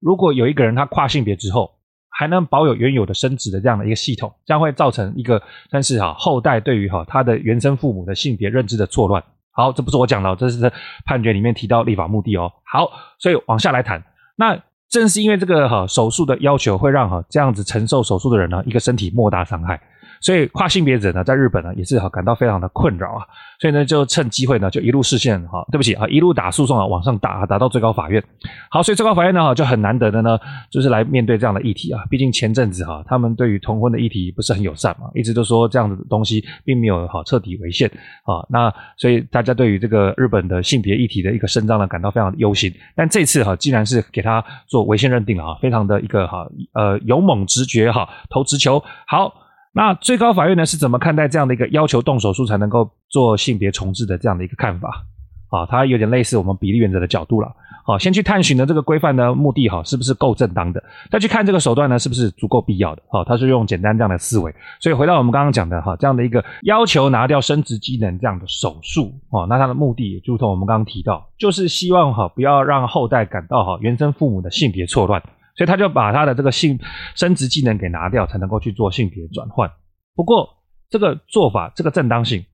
[0.00, 1.72] 如果有一个人他跨性别之后，
[2.10, 9.22] 还能保有原有的生殖的这样的一个系统，将会造成一个但是哈后代对于哈他的原生父母的性别认知的错乱。
[9.50, 10.72] 好，这不是我讲的，这是
[11.04, 12.52] 判决里面提到立法目的哦。
[12.64, 14.04] 好，所以往下来谈。
[14.36, 19.80] 那正是因为这个哈手术的要求，会让哈这样子承受手术的人呢，一个身体莫大伤害。
[20.20, 23.26] 所以跨性别者呢，在日本呢也是哈感到非常的困扰啊，
[23.60, 28.22] 所以呢就趁机会呢就一路视线哈，对不起啊，一路打诉讼啊，往上打，打到最高法院。
[28.70, 30.38] 好，所以最高法院呢哈就很难得的呢，
[30.70, 32.02] 就是来面对这样的议题啊。
[32.10, 37.88] 毕竟前阵子哈，他们对于同婚的议题不是很友善嘛，一直都说这样的东西并没有哈彻底违宪
[38.24, 38.44] 啊。
[38.48, 42.72] 那所以大家对于这个日本的性别议题的一个伸张呢，感到非常的忧心。
[42.96, 49.32] 但这次哈，既然是给他做违宪认定了啊，非常的一个哈呃勇猛直觉哈投直球好。
[49.78, 55.06] 那最高法院呢是怎么看待这样的一个要求动手术才能够做性别重置的这样的一个看法？
[55.50, 57.54] 啊，它有点类似我们比例原则的角度了。
[57.86, 60.82] 好，先去探寻的这个规范的目的哈，是不是够正当的？
[61.12, 63.02] 再去看这个手段呢，是不是足够必要的？
[63.08, 64.52] 好，它是用简单这样的思维。
[64.80, 75.22] 所以回到我们刚刚讲的哈，这样的一个要求拿掉生殖机能这样的手术，哦，那它的目的也如同我们刚刚提到，就是希望哈不要让后代感到哈原生父母的性别错乱。
[75.58, 76.78] 所以他就把他的这个性
[77.16, 79.68] 生殖技能给拿掉，才能够去做性别转换。
[80.14, 80.48] 不过
[80.88, 82.46] 这个做法，这个正当性，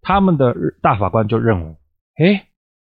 [0.00, 1.76] 他们的大法官就认为，
[2.18, 2.46] 诶，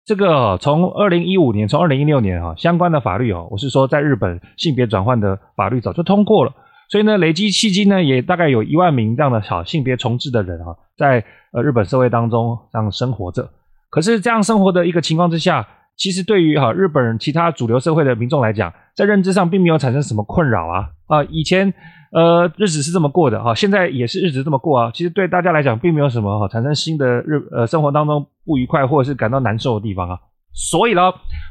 [0.04, 6.52] 这个从二零一五年，从二零一六年哈相关的法律哦，我是说在日本性别转换的法律早就通过了，
[6.88, 13.48] 所以呢，累积迄今呢也大概有一万名这样的小性别重置的人哈，在呃日本社会当中这样生活着。
[13.90, 15.68] 可是这样生活的一个情况之下。
[16.02, 21.72] 其实对于哈日本人其他主流社会的民众来讲，在认知上并没有产生什么困扰啊啊，以前
[22.10, 24.90] 呃日子是这么过的哈，现在也是日子这么过啊。
[24.92, 30.18] 其实对大家来讲，并没有什么哈产生新的日呃生活当中不愉快或者是感到难受的地方啊。
[30.52, 31.02] 所以呢，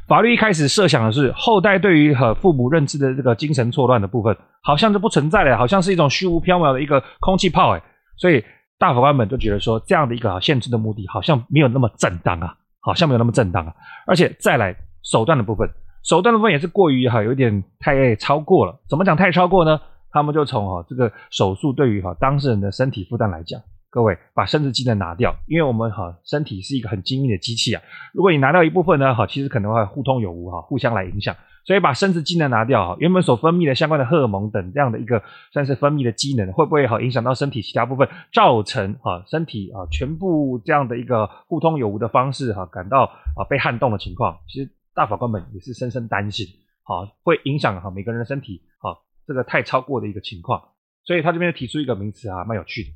[0.06, 7.82] 法律一开始设想的是后代对于和父母认知的这个精神错乱的部分，好像就不存在了，好像是一种虚无缥缈的一个空气炮哎。
[8.18, 8.44] 所以
[8.78, 12.54] 大法官们就觉得说，这样的一个限制的目的好像没有那么正当啊。
[12.82, 13.72] 好像没有那么正当啊，
[14.06, 15.70] 而且再来手段的部分，
[16.02, 18.80] 手段的部分也是过于哈，有点太超过了。
[18.88, 19.80] 怎么讲太超过呢？
[20.10, 27.80] 他们就从哈这个手术对于哈当事人的身体负担来讲，各位把生殖机能拿掉，因为我们哈身体是一个很精密的机器啊。
[28.12, 31.34] 如果你拿掉一部分呢，哈，其实可能会互通有无哈，互相来影响。
[31.64, 35.22] 所以把生殖机能拿掉哈，原本所分泌的相关的荷尔蒙等这样的一个
[35.52, 43.04] 算是分泌的机能，会不会哈影响到身体其他部分，造成哈身体啊全部这样的一个互通有无的方式哈感到
[43.36, 44.40] 啊被撼动的情况？
[44.48, 46.46] 其实大法官们也是深深担心，
[46.82, 50.60] 好会影响哈每个人的身体啊这个太超过的一个情况。
[51.04, 52.88] 所以他这边提出一个名词啊蛮有趣的，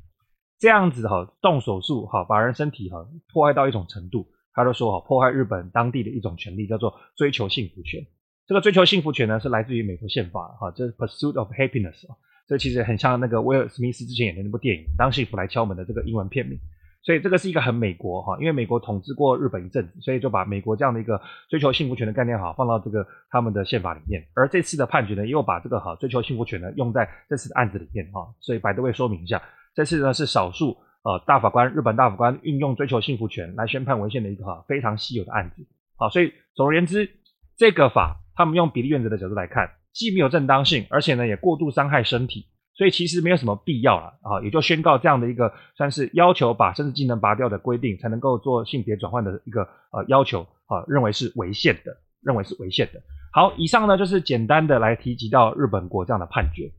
[0.59, 2.97] 这样子哈动手术哈把人身体哈
[3.31, 8.05] 破坏到一种程度，他就说哈破坏日本当地的一种权利叫做追求幸福权。
[8.47, 12.15] 这个追求幸福权呢，是来自于美国宪法哈，这是 Pursuit of Happiness 啊，
[12.47, 16.57] 这其实很像那个威尔史密斯之前演的那部电影《当幸福来敲门》的这个英文片名，
[17.03, 29.43] 所以这个是一个很美国哈，因为美国统治过日本一阵子，所以就把美国这样的一个追求幸福权的概念哈放到这个他们的宪法里面，而这次的判决呢，又把这个哈追求幸福权呢用在这次的案子里面哈，所以 by the way 说明一下，
[29.75, 37.09] 这次呢是少数呃大法官日本大法官运用追求幸福权来宣判文献的一个哈非常稀有的案子，好，所以总而言之，
[37.57, 38.21] 这个法。
[38.37, 42.45] 他们用比例原则的角度来看，既没有正当性，而且呢也过度伤害身体，
[42.75, 53.01] 所以其实没有什么必要了啊，也就宣告这样的一个算是要求把生殖技能拔掉的规定才能够做性别转换的一个呃要求啊，认为是违宪的，认为是违宪的。
[53.33, 56.71] 好，以上呢就是简单的来提及到日本国这样的判决。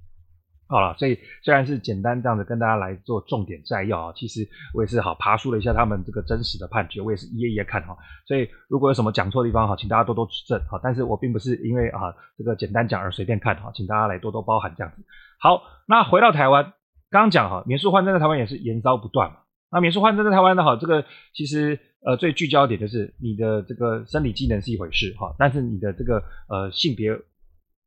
[0.70, 7.96] 好了，所以虽然是简单这样子跟大家来做重点摘要啊，其实我也是好爬梳了一下他们这个真实的判决，我也是一页一页看哈。
[8.26, 10.78] 所以如果有什么讲错的地方哈，请大家多多指正哈。
[10.82, 15.02] 但是我并不是因为啊这个简单讲而随便看哈，请大家来多多包涵这样子。
[15.40, 16.64] 好，那回到台湾，
[17.10, 19.36] 刚刚讲哈，免术换证在台湾也是延招不断嘛。
[19.72, 21.02] 那免术换证在台湾的哈，这个
[21.32, 27.18] 其实呃最聚焦点就是你的这个生理机能是一回事哈，但是你的这个呃性别。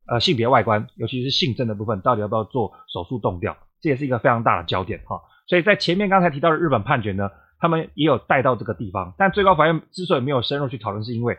[0.04, 3.56] 呃，性别外观，尤其是性征的部分，到底要不要做手术冻掉？
[3.80, 5.20] 这也是一个非常大的焦点哈。
[5.46, 9.14] 所以在前面刚才提到的日本判决呢，他们也有带到这个地方。
[9.16, 11.34] 但最高法院之所以没有深入去讨论，是因为，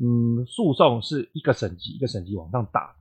[0.00, 2.94] 嗯，诉讼是一个省级一个省级往上打，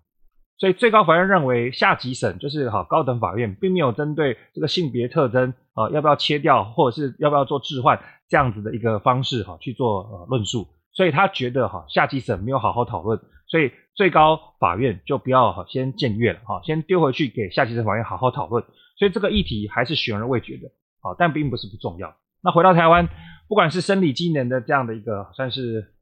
[0.57, 13.71] 所以最高法院认为下级审就是哈高等法院并没有针对这个性别特征啊要不要切掉，或者是要不要做置换这样子的一个方式哈去做呃论述，所以他觉得哈下级审没有好好讨论，所以。
[13.95, 18.63] 最高法院就不要哈先僭越了哈，先丢回去给下级的法院好好讨论。
[18.97, 20.67] 所以这个议题还是悬而未决的
[21.01, 22.15] 啊，但并不是不重要。
[22.41, 23.07] 那回到台湾，
[23.47, 25.93] 不管是生理机能的这样的一个算是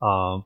[0.00, 0.42] 呃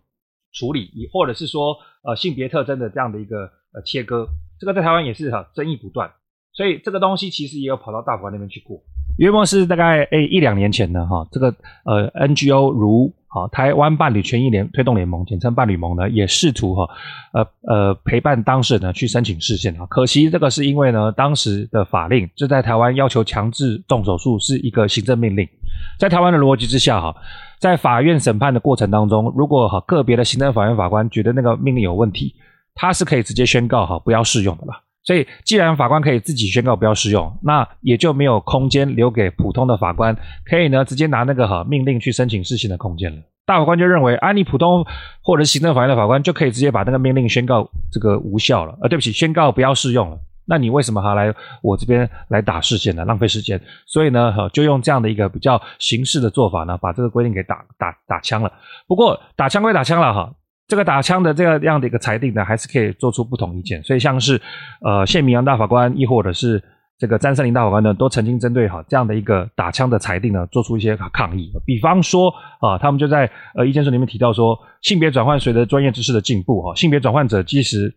[0.52, 4.26] 处理，或者是说呃性别特征的这样的一个呃切割，
[4.58, 6.12] 这个在台湾也是哈争议不断。
[6.52, 8.82] 所以这个东西其实也有跑到大法官那边去过。
[9.18, 13.14] 约莫是大概诶一两年前的哈，这个呃 NGO 如。
[13.32, 16.88] 好，台湾伴侣权益联推动联盟，简称伴侣盟呢，也试图哈，
[17.32, 19.86] 呃呃陪伴当事人呢去申请释宪啊。
[19.86, 25.48] 可惜这个是因为呢，当时的法令就在台湾要求强制动手术是一个行政命令，
[25.96, 27.14] 在台湾的逻辑之下哈，
[27.60, 32.34] 在法院审判的过程当中，如果哈个别的行政法院法官觉得那个命令有问题，
[32.74, 34.80] 他是可以直接宣告哈不要适用的啦。
[35.02, 43.22] 所以，既然法官可以自己宣告不要适用，那也就没有空间留给普通的法官可以呢直接拿那个哈命令去申请释宪的空间了。
[43.46, 44.84] 大法官就认为，啊，你普通
[45.22, 50.18] 或者行政法院的法官就可以直接把那个命令宣告这个无效了，呃，对不起，宣告不要适用了。
[50.46, 53.04] 那你为什么还来我这边来打释宪呢？
[53.04, 53.60] 浪费时间。
[53.86, 58.52] 所以呢，哈，就用这样的一个比较形式的做法呢，把这个规定给打打打枪了。
[58.86, 60.32] 不过打枪归打枪了哈。
[60.70, 63.82] 这个打枪的这个样的一个裁定呢，还是可以做出不同意见。
[63.82, 64.40] 所以像是
[64.82, 66.62] 呃谢铭洋大法官，亦或者是
[66.96, 71.50] 这个詹森林大法官呢，都曾经针对哈这样的一个打枪的裁定呢，做出一些抗议。
[71.66, 77.92] 比方说啊，他们就在呃意见书里面提到说，性别转换随着专业知识的进步哈，性别转换者即使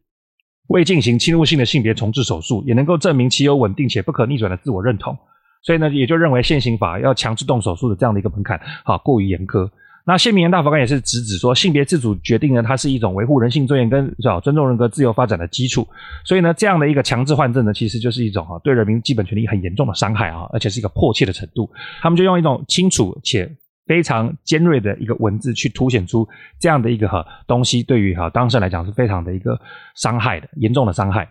[0.69, 5.15] 未进行侵入性的性别重置手术，也能够证明其有稳定且不可逆转的自我认同。
[5.61, 9.69] 所以呢，也就认为现行法要强制动手术的这样的一个门槛哈过于严苛。
[10.05, 14.13] 那谢铭洋大法官也是直指说，性别自主决定呢，它是一种维护人性尊严跟
[14.43, 15.87] 尊重人格自由发展的基础。
[16.25, 21.71] 所以呢，这样的一个强制换证呢，其实就是一种哈对人民基本权利很严重的伤害啊，而且是一个迫切的程度。
[22.01, 23.49] 他们就用一种清楚且
[23.87, 26.27] 非常尖锐的一个文字去凸显出
[26.59, 29.57] 这样的一个哈东西，对于哈当事人来讲是非常的一个
[29.95, 31.25] 伤害的严重的伤害。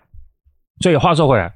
[0.80, 1.52] 所以话说回来，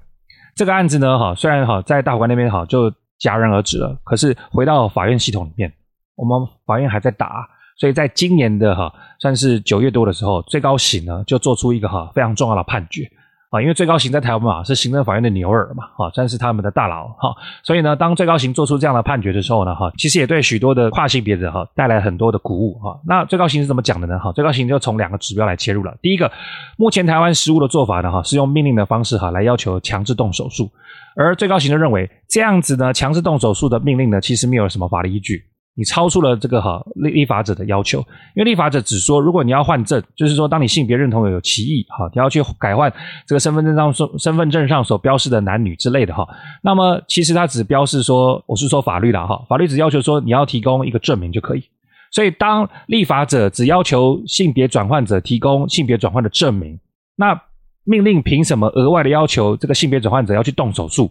[0.55, 5.73] 这个案子呢哈，虽然哈在大法官那边哈就戛然而止了，可是回到法院系统里面。
[6.17, 7.47] 我们法院还在打，
[7.79, 13.09] 所以在今年的哈算是九月多的时候，最高刑呢就做出一个哈非常重要的判决
[13.51, 22.99] 啊，因为最高行在台湾嘛，是行政法院的牛耳嘛，哈，算是他们的大佬哈，所以呢，当最高行做出这样的判决的时候呢，哈，其实也对许多的跨性别者哈带来很多的鼓舞哈。
[23.07, 24.19] 那最高行是怎么讲的呢？
[24.19, 25.97] 哈，最高行就从两个指标来切入了。
[26.03, 26.31] 第一个，
[26.77, 30.69] 目前台湾实务的做法呢，哈，是用命令的方式哈来要求强制动手术，
[31.15, 35.45] 而最高行就认为这样子呢，强制动手术的命令呢，其实没有什么法律依据。
[35.77, 37.99] 你超出了这个哈立立法者的要求，
[38.35, 42.91] 因为立法者只说，如果你要换证，就是说当你性别认同有歧义哈，你要去改换
[43.27, 46.27] 这个身份证上所身份证上所标示的男女之类的哈，
[46.63, 51.63] 那么其实它只标示说，我是说法律啦哈，法律只要求说你要提供一个证明就可以，
[52.11, 56.81] 所以当立法者只要求性别转换者提供性别转换的证明，
[57.17, 57.39] 那
[57.85, 61.11] 命令凭什么额外的要求这个性别转换者要去动手术？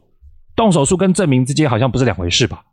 [0.56, 2.64] 动手术跟证明之间好像不是两回事吧？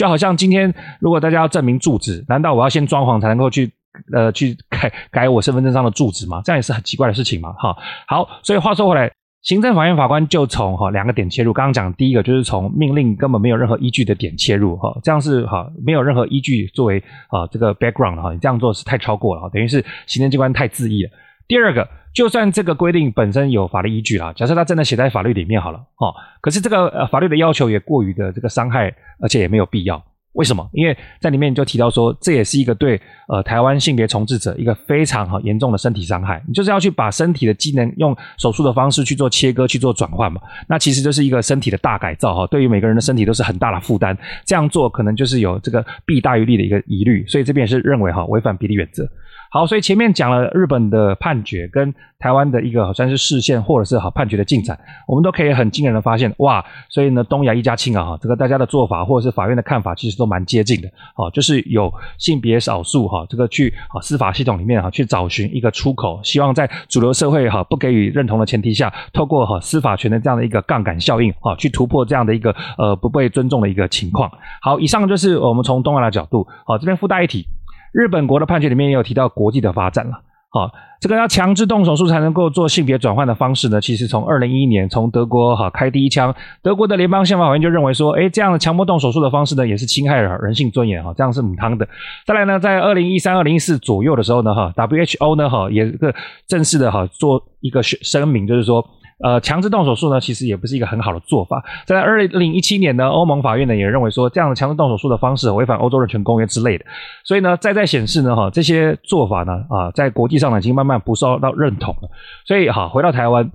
[0.00, 3.70] 就好像今天，如果大家要证明住址，难道我要先装潢才能够去
[4.14, 6.40] 呃去改改我身份证上的住址吗？
[6.42, 7.76] 这样也是很奇怪的事情嘛，哈。
[8.08, 11.52] 好，所以话说回来，行政法院法官就从哈两个点切入。
[11.52, 16.98] 刚刚讲第一个就是从命令根本没有任何依据的点切入，哈，这样是哈没有任何依据作为
[17.28, 21.10] 啊这个 background 哈，你这样做是太超过了，哈，等于是行政机关太恣意了。
[21.46, 21.86] 第二个。
[22.12, 30.02] 就算这个规定本身有法律依据啦，假设它真的写在法律里面好了，哦，可是这个呃法律的要求也过于的这个伤害，而且也没有必要。
[30.34, 30.64] 为什么？
[30.72, 36.40] 因为在里面就提到说，这也是一个对呃台湾性别重置者一个非常哈严重的身体伤害。
[36.46, 44.16] 你就是要去把身体的机能用手术的方式去做切割、去做转换嘛，那其实就是一个身体的大改造哈，对于每个人的身体都是很大的负担。
[44.46, 49.04] 这样做可能就是有这个弊大于利的一个疑虑，所以这边也是认为哈违反比例原则。
[49.52, 54.78] 好，所以前面讲了日本的判决跟台湾的一个好像是视线或者是好判决的进展，
[55.08, 56.64] 我们都可以很惊人的发现，哇！
[56.88, 74.30] 所以呢，东亚一家亲啊，哈，这个大家的做法或者是法院的看法，其实都蛮接近的，好，就是有性别少数哈，这个去啊司法系统里面哈去找寻一个出口，希望在主流社会哈不给予认同的前提下，透过哈司法权的这样的一个杠杆效应哈，去突破这样的一个呃不被尊重的一个情况。
[74.62, 77.44] 好，以上就是我们从东亚的角度，好，这边附带一提。
[77.92, 80.12] 日本国的判决里面也有提到国际的发展了，
[80.50, 80.70] 好，
[81.00, 91.88] 这个要强制动手术才能够做性别转换的方式呢，其实从二零一一年从德国哈开第一枪，德国的联邦宪法法院就认为说，诶，这样的强迫动手术的方式呢，也是侵害了人性尊严哈，这样是母汤的。
[92.26, 96.14] 再来呢，在二零一三、二零一四左右的时候呢，哈，WHO 呢哈也个
[96.46, 98.84] 正式的哈做一个声明，就是说。
[99.22, 101.62] 呃，强制动手术呢，其实也不是一个很好的做法。
[101.84, 106.84] 在二零一七年呢，欧盟法院呢也认为说，这样的强制动手术的方式违反欧洲人权公约之类的。
[107.24, 112.08] 所以呢，再再显示呢，哈，这些做法呢，啊，在国际上呢，已经慢慢不受到认同了。
[112.46, 113.50] 所以，好，回到台湾，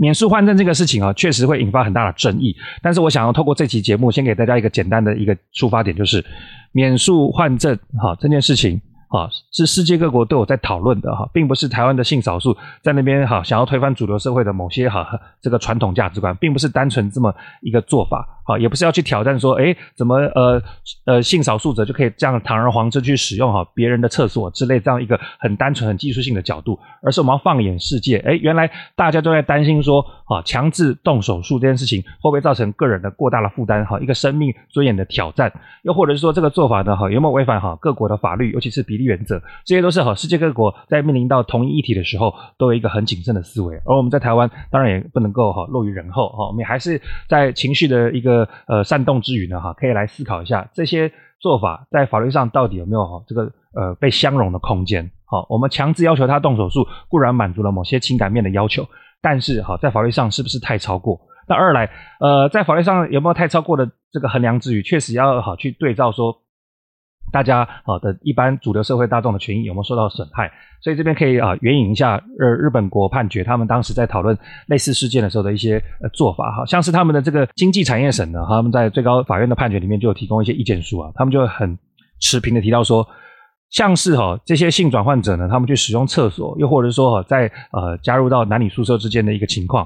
[0.00, 2.56] 免诉换证这个事情啊，确实会引发很大的争议。
[2.82, 6.24] 但是，我想要透过这期节目，先给大家一个简单的一个出发点，就是
[6.72, 8.80] 免诉换证，哈，这件事情。
[9.08, 18.37] 啊，是世界各国都有在讨论的哈，并不是台湾的性少数在那边哈想要推翻主流社会的某些哈这个传统价值观，并不是单纯这么一个做法。
[18.48, 20.62] 啊，也不是要去挑战说，诶，怎么呃
[21.04, 33.84] 呃性少数者就可以这样堂而皇之去使用哈别人的厕所之类这样一个很单纯、很技术性的角度，而是我们要放眼世界，诶，原来大家都在担心说，啊，强制动手术这件事情会不会造成个人的过大的负担？
[33.84, 39.38] 哈，一个生命尊严的挑战，又或者是说这个做法呢，哈，有没有违反哈各国的法律，尤其是比例原则？
[39.66, 43.76] 这些都是哈世界各国在面临到同一议题的时候，都有一个很谨慎的思维。
[43.84, 48.37] 而我们在台湾当然也不能够哈落于人后，哈，我们也还是在情绪的一个。
[48.66, 51.10] 呃，煽动之余呢，哈，可以来思考一下这些
[51.40, 55.10] 做法在法律上到底有没有哈这个呃被相容的空间？
[55.24, 58.86] 好，我们强制要求他动手术，固然满足了某些情感面的要求，
[59.22, 61.20] 但是哈，在法律上是不是太超过？
[61.46, 66.36] 那二来，呃，在法律上有没有太超过的这个衡量之余，确实要好去对照说。
[67.30, 70.50] 大家啊的一般主流社会大众的权益有没有受到损害？
[70.80, 81.76] 所以这边可以啊援引一下日日本国判决，他们当时在讨论类似事件的时候的一些呃做法，哈，像是他们的这个经济产业省呢，他们在最高法院的判决里面就有提供一些意见书啊，他们就很
[82.20, 83.04] 持平的提到说，
[83.70, 89.84] 像是哈这些性转换者呢，他们去使用厕所，又或者说哈在呃加入到男女宿舍之间的一个情况，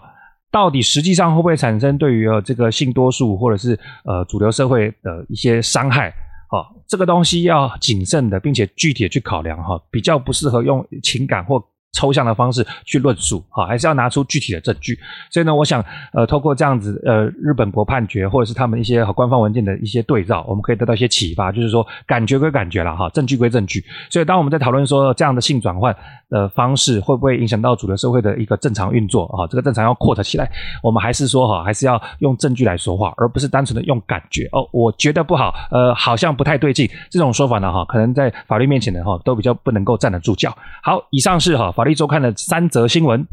[0.50, 6.12] 到底实际上会不会产生对于呃这个性多数或者是呃主流社会的一些伤害？
[6.52, 11.71] 好，这个东西要谨慎的，并且具体的去考量哈，比较不适合用情感或。
[11.92, 14.98] 抽象的方式去论述，哈，还是要拿出具体的证据。
[15.30, 23.84] 所以呢，我想，呃，透过这样子，呃，日本国判决或者是他们一些和官方文件的一些对照，我们可以得到一些启发，就是说，感觉归感觉啦，哈，证据归证据。
[24.08, 25.94] 所以，当我们在讨论说这样的性转换
[26.30, 30.50] 的方式会不会影响到主流社会的一个正常运作，哈，这个正常要 quote 起来，
[30.82, 34.48] 我们还是说，哈，还是要用证据来说话，而不是单纯的用感觉。
[34.52, 40.56] 哦，我觉得不好，呃，好像不太对劲，这种说法呢，哈，可能在法律面前呢，哈，都比较不能够站得住脚。
[40.82, 41.70] 好，以上是哈。
[41.82, 43.26] 法律周刊的三则新闻。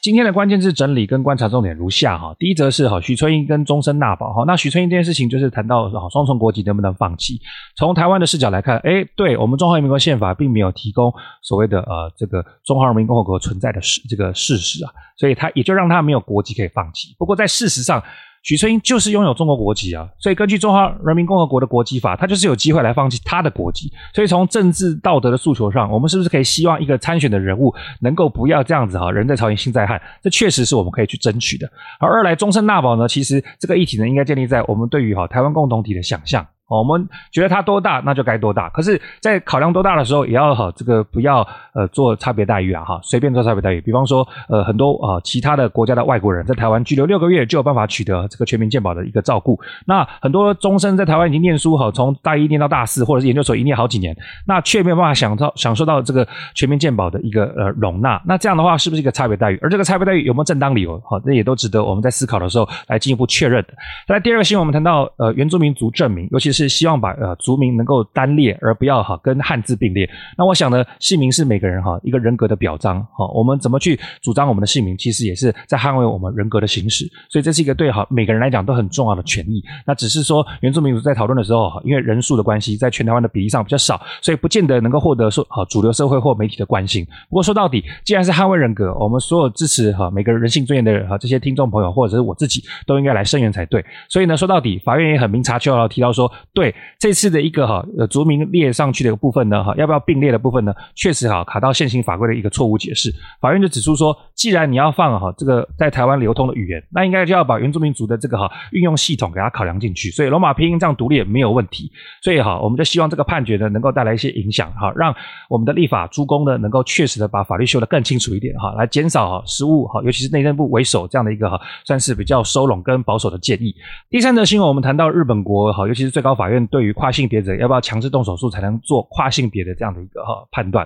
[0.00, 7.40] 今天的关键字整理跟观察重点如下哈，第一则是哈许春英跟终身纳保哈，那许春英这件事情就是谈到哈双重国籍能不能放弃？
[7.76, 11.12] 从台湾的视角来看，诶，对我们中华人民共和国宪法并没有提供
[11.42, 17.16] 所谓的呃这个中华人民共和国存在的事这个事实啊，所以他也就让他没有国籍可以放弃。
[17.18, 18.00] 不过在事实上，
[18.42, 23.92] 许春英就是拥有中国国籍啊，所以根据中华人民共和国的国籍法，他就是有机会来放弃他的国籍。
[24.12, 29.12] 所以从政治道德的诉求上，我们是不是可以希望一个参选的人物能够不要这样子哈？
[29.12, 31.70] 人在朝鲜心在汉，这确实是我们可以去争取的。
[32.00, 36.44] 而二来终身纳保呢，其实这个议题呢，应该建立在我们对于哈台湾共同体的想象。
[36.78, 38.68] 我们觉得它多大，那就该多大。
[38.70, 43.80] 可是，在考量多大的时候，也要哈这个不要呃做差别待遇啊哈，随便做差别待遇。
[43.80, 49.60] 比方说，呃很多啊、呃、其他的国家的外国人在台湾居留六个月就有办法取得这个全民健保的一个照顾。
[49.86, 54.16] 那很多终身在台湾已经念书哈，从大一念到大四，或者是研究所一念好几年，
[54.46, 58.20] 那却没有办法享受享受到这个全民健保的一个呃容纳。
[58.24, 59.58] 那这样的话，是不是一个差别待遇？
[59.60, 61.00] 而这个差别待遇有没有正当理由？
[61.04, 63.74] 好，这也都值得我们在思考的时候来进一步确认的。
[64.08, 66.61] 那第二个新闻，我们谈到呃原住民族证明，尤其是。
[66.62, 70.08] 是希望把呃族名能够单列，而不要哈跟汉字并列。
[70.38, 73.26] 那我想呢，姓名是每个人哈一个人格的表彰哈。
[73.34, 77.04] 我们怎么去主张我们的姓名，其实也是在捍卫我们人格的行使。
[77.28, 79.62] 所以这是一个对哈每个人来讲都很重要的权益。
[79.84, 87.04] 那只是说原住民族在讨论的时候，因为人数的关系，在全台湾的比例上比较少，所以不见得能够获得说哈主流社会或媒体的关心。
[87.28, 93.84] 不过说到底，既然是捍卫人格，我们所有支持哈每个人性尊严的人哈这些听众朋友或者是我自己都应该来声援才对。
[94.08, 96.30] 所以呢，说到底，法院也很明察秋毫提到说。
[96.54, 100.74] 对这次的一个哈呃族名列上去的一个部分呢哈，要不要并列的部分呢？
[100.94, 103.10] 确实哈卡到现行法规的一个错误解释。
[103.40, 110.10] 法院就指出说，既然你要放哈这个在台湾流通的语言，那应该就要把原住民族的这个哈运用系统给它考量进去。
[110.10, 111.90] 所以罗马拼音这样独立也没有问题。
[112.22, 115.14] 所以哈，我们就希望这个判决呢能够带来一些影响哈，让
[115.48, 123.74] 我们的立法诸公呢能够确实的把法律修得更清楚一点哈，来减少哈失误哈，尤其是内政部为首这样的一个哈算是比较收拢跟保守的建议。
[124.10, 126.41] 第三则新闻，我们谈到日本国哈，尤其是最高法。
[126.42, 130.84] 法院对于跨性别者要不要强制动手术才能做跨性别的这样的一个哈判断，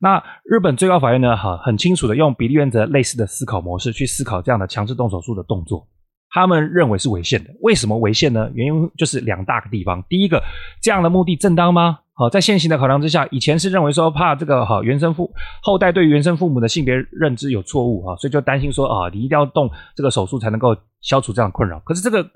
[0.00, 5.86] 那日本最高法院呢哈很清楚的用比例原则类似的思考模式去思考这样的强制动手术的动作，
[6.30, 7.50] 他们认为是违宪的。
[7.60, 8.50] 为什么违宪呢？
[8.54, 10.02] 原因就是两大个地方。
[10.08, 10.42] 第一个，
[10.80, 11.98] 这样的目的正当吗？
[12.14, 15.30] 好，在现行的考量之下，以前是认为说怕这个哈原生父
[15.62, 21.78] 后代对原生父母的性别认知有错误啊，所以就担心说啊你一定要动这个手术才能够消除这样的困扰。
[21.80, 22.26] 可是这个。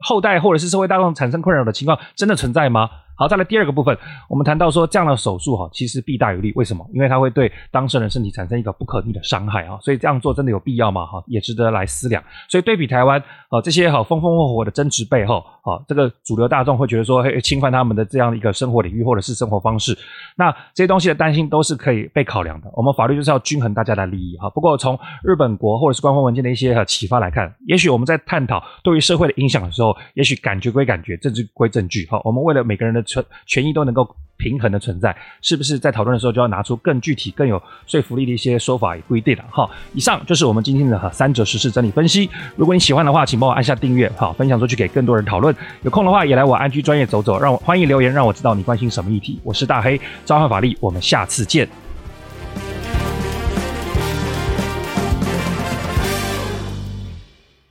[0.00, 2.88] 后代或者是社会大众产生困扰的情况真的存在吗？
[3.20, 3.94] 好，再来第二个部分，
[4.30, 6.50] 我们谈到说这样的手术哈，其实弊大于利。
[6.56, 6.88] 为什么？
[6.94, 11.04] 因为它会对当事人身体产生一个不可逆的伤害啊，所以这样做真的有必要吗？
[11.04, 12.24] 哈，也值得来思量。
[12.48, 19.94] 所以对比台湾啊，这些哈风风火火的争执背后，啊，这个主流大众会觉得说，嘿，侵犯他们的这样的一个生活领域或者是生活方式，
[20.34, 22.70] 那这些东西的担心都是可以被考量的。
[22.72, 24.48] 我们法律就是要均衡大家的利益哈。
[24.48, 32.06] 不过从日本国或者是官方文件的一些哈启发来看，也许我们在探讨对于社会的影响的时候，也许感觉归感觉，证据归证据。
[32.06, 33.92] 哈，我们为了每个人的权权益都能。
[33.92, 38.96] 够平衡的存在，是不是在讨论的时候就要拿出更具体、更有说服力的一些说法？
[38.96, 39.68] 也不一定了哈。
[39.92, 42.30] 以上就是我们今天的三者实事整理分析。
[42.56, 45.54] 如果你喜欢的话，请帮我按下订阅，好，分享出去给更多人讨论。
[45.82, 49.38] 有空的话，也来我安居专业走走，让我欢迎留言，让我知道你关心什么议题。
[49.44, 51.68] 我是大黑，召唤法力，我们下次见。